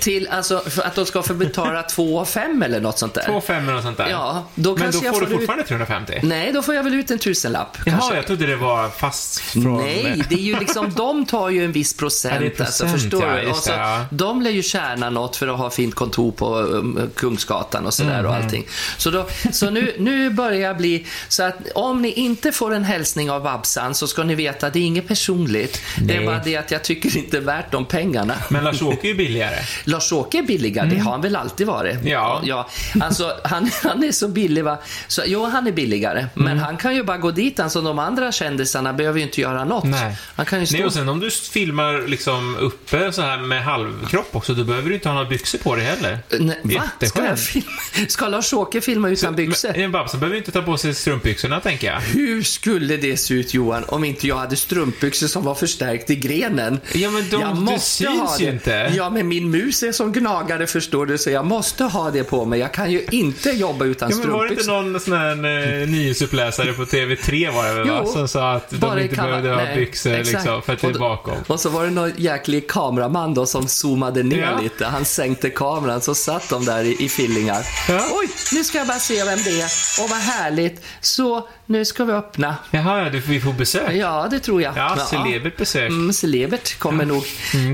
[0.00, 3.24] till alltså, att de ska få betala 2 5 eller något sånt där.
[3.26, 4.08] Två femmor och sånt där.
[4.10, 6.20] Ja, då Men då får får du ut- fortfarande 350?
[6.22, 7.76] Nej, då får jag väl ut en tusenlapp.
[7.86, 8.16] Jaha, kanske.
[8.16, 9.76] jag trodde det var fast från...
[9.76, 12.34] Nej, det är ju liksom, de tar ju en viss procent.
[12.40, 13.40] Ja, är procent, alltså, förstår ja, du?
[13.42, 14.04] just Och så, det, ja.
[14.10, 18.24] De lär ju tjäna något för att ha fint kontor på um, Kungsgatan och sådär
[18.26, 18.44] och Mm.
[18.44, 18.66] allting.
[18.98, 22.84] Så, då, så nu, nu börjar jag bli, så att om ni inte får en
[22.84, 25.80] hälsning av Babsan så ska ni veta att det är inget personligt.
[25.98, 26.26] Det är Nej.
[26.26, 28.34] bara det att jag tycker inte det är värt de pengarna.
[28.48, 29.56] Men Lars-Åke är ju billigare.
[29.84, 31.94] Lars-Åke är billigare, det har han väl alltid varit.
[31.94, 32.06] Mm.
[32.06, 32.40] Ja.
[32.44, 32.68] ja
[33.00, 34.78] alltså, han, han är så billig va.
[35.08, 36.26] Så, jo, han är billigare.
[36.34, 36.58] Men Mm.
[36.64, 39.84] han kan ju bara gå dit, alltså de andra kändisarna behöver ju inte göra något.
[39.84, 40.16] Nej.
[40.36, 40.76] Han kan ju stå...
[40.76, 44.88] Nej, och sen om du filmar liksom uppe så här med halvkropp också, då behöver
[44.88, 46.18] du inte ha några byxor på dig heller.
[46.40, 47.06] Nej, va?
[47.06, 47.70] Ska, jag filma?
[48.08, 49.72] Ska Lars-Åke filma utan byxor?
[49.76, 52.00] Men, Babsen behöver inte ta på sig strumpbyxorna, tänker jag.
[52.00, 56.16] Hur skulle det se ut Johan om inte jag hade strumpbyxor som var förstärkt i
[56.16, 56.67] grenen?
[56.92, 58.52] Ja, men de- jag måste syns ha ju det.
[58.52, 58.92] inte.
[58.96, 62.44] Ja, men min mus är som gnagare förstår du, så jag måste ha det på
[62.44, 62.60] mig.
[62.60, 65.30] Jag kan ju inte jobba utan Ja, men var det inte någon sån här
[65.82, 68.06] eh, nyhetsuppläsare på TV3 var det väl, va?
[68.06, 70.32] Som sa att de inte behövde ha nej, byxor exakt.
[70.32, 71.34] liksom, för att det Och är bakom.
[71.46, 74.60] Och så var det någon jäklig kameraman då som zoomade ner Ja.
[74.62, 74.86] lite.
[74.86, 77.62] Han sänkte kameran så satt de där i, i fillingar.
[77.88, 78.04] Ja.
[78.12, 79.70] Oj, nu ska jag bara se vem det är.
[80.04, 80.84] Och vad härligt.
[81.00, 82.56] Så, nu ska vi öppna.
[82.70, 83.92] Jaha, ja, du, vi får besök.
[83.94, 84.76] Ja, det tror jag.
[84.76, 85.88] Ja, celebert besök.
[85.90, 87.24] Mm, celebert kommer nog.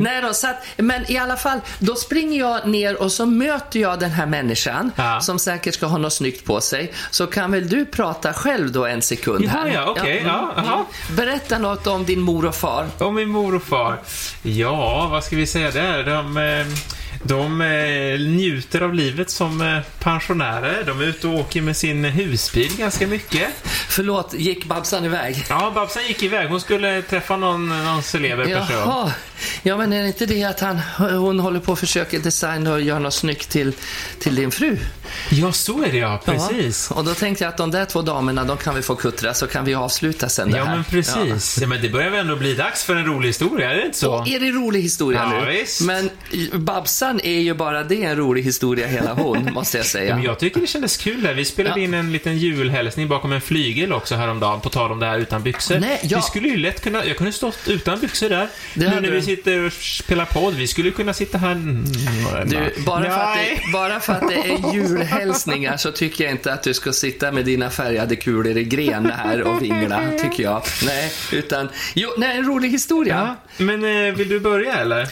[0.01, 3.81] Nej då, så att, men i alla fall, då springer jag ner och så möter
[3.81, 5.21] jag den här människan Ja.
[5.21, 6.93] som säkert ska ha något snyggt på sig.
[7.11, 9.69] Så kan väl du prata själv då en sekund här?
[9.75, 10.87] ja, okej, ja, aha.
[11.17, 12.87] Berätta något om din mor och far.
[12.99, 14.01] Och min mor och far.
[14.43, 16.05] Ja, vad ska vi säga där?
[16.05, 16.67] De, eh,
[17.27, 20.85] de eh, njuter av livet som eh, pensionärer.
[20.87, 23.49] De är ute och åker med sin husbil ganska mycket.
[23.89, 25.45] Förlåt, gick Babsan iväg?
[25.49, 26.49] Ja, Babsan gick iväg.
[26.49, 28.77] Hon skulle träffa någon, någon celeber person.
[28.77, 29.13] Jaha.
[29.63, 32.81] Ja, men är det inte det att han, hon håller på att försöka designa och
[32.81, 33.73] göra något snyggt till,
[34.19, 34.77] till din fru?
[35.31, 36.23] Ja, så är det ja.
[36.25, 36.89] Precis.
[36.91, 39.35] Ja, och då tänkte jag att de där två damerna, de kan vi få kuttra
[39.35, 40.75] så kan vi avsluta sen det Ja, här.
[40.75, 41.59] men precis.
[41.61, 41.67] Ja.
[41.67, 44.13] men det börjar väl ändå bli dags för en rolig historia, är det inte så?
[44.15, 45.53] Och är det rolig historia Ja, nu?
[45.53, 45.81] visst.
[45.81, 46.11] Men
[46.53, 50.15] Babsan är ju bara det en rolig historia hela hon, måste jag Ja, säga.
[50.15, 51.35] men jag tycker det kändes kul där.
[51.35, 51.85] Vi spelade Ja.
[51.85, 55.43] in en liten julhälsning bakom en flygel också häromdagen, på tal om det här utan
[55.43, 55.79] byxor.
[55.79, 56.17] Nej, ja.
[56.19, 58.49] Vi skulle ju lätt kunna, jag kunde stått utan byxor där.
[58.75, 59.11] Det nu när du.
[59.11, 61.53] vi sitter och spelar podd, vi skulle kunna sitta här...
[61.53, 61.85] Mm,
[62.47, 66.53] Du, bara, för att det, bara för att det är julhälsningar så tycker jag inte
[66.53, 70.63] att du ska sitta med dina färgade kulor i gren här och vingla, tycker jag.
[70.87, 71.69] Nej, utan...
[71.95, 73.37] Jo, nej, en rolig historia.
[73.57, 75.09] Ja, men eh, vill du börja eller?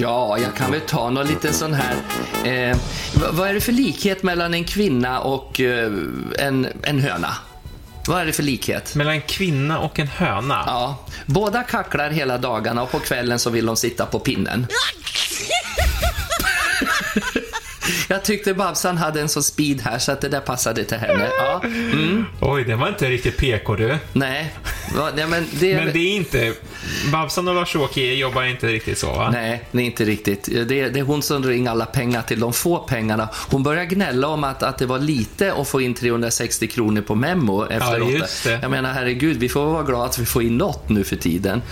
[0.00, 1.94] Ja, jag kan väl ta någon liten sån här...
[2.44, 2.76] Eh,
[3.32, 5.92] vad, är det för likhet mellan en kvinna och eh,
[6.38, 7.34] en, en höna?
[8.06, 8.94] Vad är det för likhet?
[8.94, 10.62] Mellan en kvinna och en höna?
[10.66, 14.66] Ja, båda kacklar hela dagarna och på kvällen så vill de sitta på pinnen.
[18.08, 21.28] Jag tyckte Babsan hade en sån speed här så att det där passade till henne.
[21.38, 23.98] Ja, mm, Oj, den var inte riktigt PK du.
[24.12, 24.54] nej?
[24.94, 26.54] Ja, men det, Men det är inte...
[27.12, 29.30] Babsan och Lars-Åke jobbar inte riktigt så, va?
[29.30, 30.44] Nej, det är inte riktigt.
[30.44, 33.28] Det, det är hon som drar in alla pengar till de få pengarna.
[33.50, 37.14] Hon börjar gnälla om att, att det var lite att få in 360 kronor på
[37.14, 38.10] Memo efteråt.
[38.12, 38.58] just det.
[38.62, 41.62] Jag menar, herregud, vi får vara glada att vi får in något nu för tiden.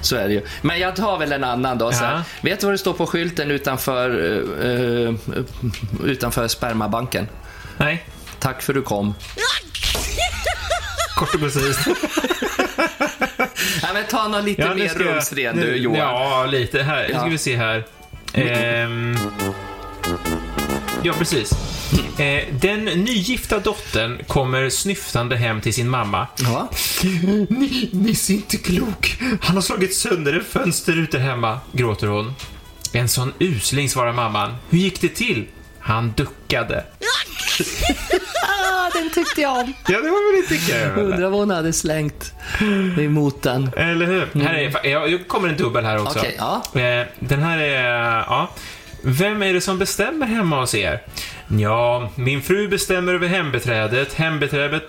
[0.00, 0.42] Så är det ju.
[0.62, 1.92] Men jag tar väl en annan då.
[1.92, 2.14] Så här.
[2.14, 2.22] Ja.
[2.40, 4.10] Vet du vad det står på skylten utanför,
[4.64, 5.14] uh,
[6.04, 7.28] utanför spermabanken?
[7.76, 8.04] Nej.
[8.38, 9.14] Tack för du kom.
[11.16, 11.78] Kort och precis.
[13.82, 15.98] Ja, men ta någon lite Ja, mer jag- rumsren nu- Johan.
[15.98, 16.82] Ja, lite.
[16.82, 17.28] Här Nu ska Ja.
[17.30, 17.84] vi se här.
[18.34, 19.16] Ehm,
[21.02, 21.52] ja, precis.
[22.18, 26.26] Eh, den nygifta dottern kommer snyftande hem till sin mamma.
[26.36, 26.68] Ja.
[27.48, 29.18] Ni, Nisse är inte klok.
[29.42, 32.34] Han har slagit sönder en fönsterruta hemma, gråter hon.
[32.92, 34.56] En sån usling, svarar mamman.
[34.70, 35.46] Hur gick det till?
[35.88, 36.84] Han duckade.
[38.42, 39.72] Ah, den tyckte jag om.
[39.88, 41.04] Ja, det var väl inte kul?
[41.04, 42.32] Undrar vad hon hade slängt
[42.98, 43.70] emot den.
[43.76, 44.40] Eller hur?
[44.42, 46.18] Här är, ja, det kommer en dubbel här också.
[46.18, 46.62] Okej, ja.
[46.80, 47.84] Eh, Den här är,
[48.28, 48.50] ja.
[49.02, 51.02] Vem är det som bestämmer hemma hos er?
[51.58, 54.82] Ja, min fru bestämmer över hembeträdet, hembeträdet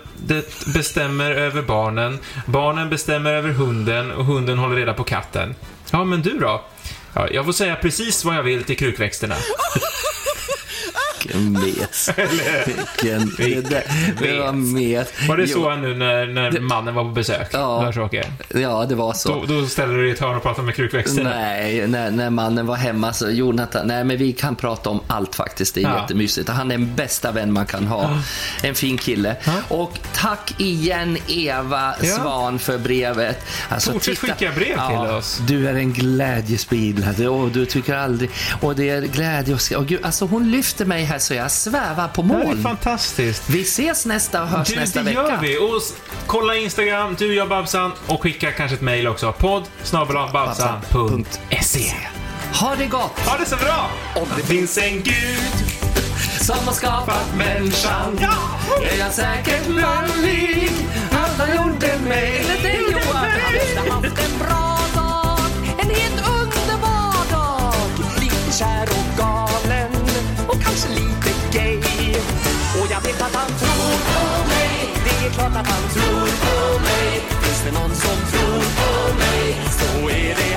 [0.74, 5.54] bestämmer över barnen, barnen bestämmer över hunden och hunden håller reda på katten.
[5.90, 6.64] Ja, men du då?
[7.14, 9.34] Ja, jag får säga precis vad jag vill till krukväxterna.
[11.34, 12.10] Vilken mes.
[12.16, 13.64] Vilken...
[13.70, 13.84] Det,
[14.18, 15.08] det var mes.
[15.28, 17.48] Var det så nu när, när mannen var på besök?
[17.52, 17.92] Ja.
[18.48, 19.28] Ja, det var så.
[19.46, 21.30] Då, då ställer du dig i ett hörn och pratar med krukväxterna?
[21.30, 25.34] Nej, när, när mannen var hemma så Jonathan, nej men vi kan prata om allt
[25.34, 25.74] faktiskt.
[25.74, 26.00] Det är Ja.
[26.00, 26.48] jättemysigt.
[26.48, 28.18] Han är den bästa vän man kan ha.
[28.62, 29.36] En fin kille.
[29.68, 32.06] Och tack igen Eva Ja.
[32.16, 33.38] Svan för brevet.
[33.68, 35.40] Alltså, Fortsätt skicka brev till oss.
[35.46, 38.30] Du är en glädjespridare och du tycker aldrig...
[38.60, 39.60] Och det är glädje och...
[39.76, 42.62] och gud, alltså hon lyfter mig här så jag svävar på Det här är moln.
[42.62, 43.42] fantastiskt.
[43.50, 45.20] Vi ses nästa och hörs Du, nästa det vecka.
[45.20, 45.58] gör vi.
[45.58, 45.82] Och
[46.26, 49.32] kolla Instagram, du, jag, Babsan och skicka kanske ett mejl också.
[49.32, 49.64] Podd
[50.32, 51.92] babsan.se
[52.60, 53.18] Ha det gott!
[53.26, 53.90] Ha det så bra!
[54.16, 55.64] Om det finns en gud
[56.40, 58.32] Som har skapat människan Ja!
[58.92, 60.70] är jag säkert manlig.
[61.12, 63.16] Han gjorde mig Eller dig Johan.
[63.24, 65.38] hade haft en bra dag,
[65.78, 66.28] en helt
[70.70, 71.76] kanske lite gay.
[72.80, 76.78] Och jag vet att han tror på mig, det är klart att han tror på
[76.80, 77.22] mig.
[77.42, 80.49] Finns det någon som tror på mig så är det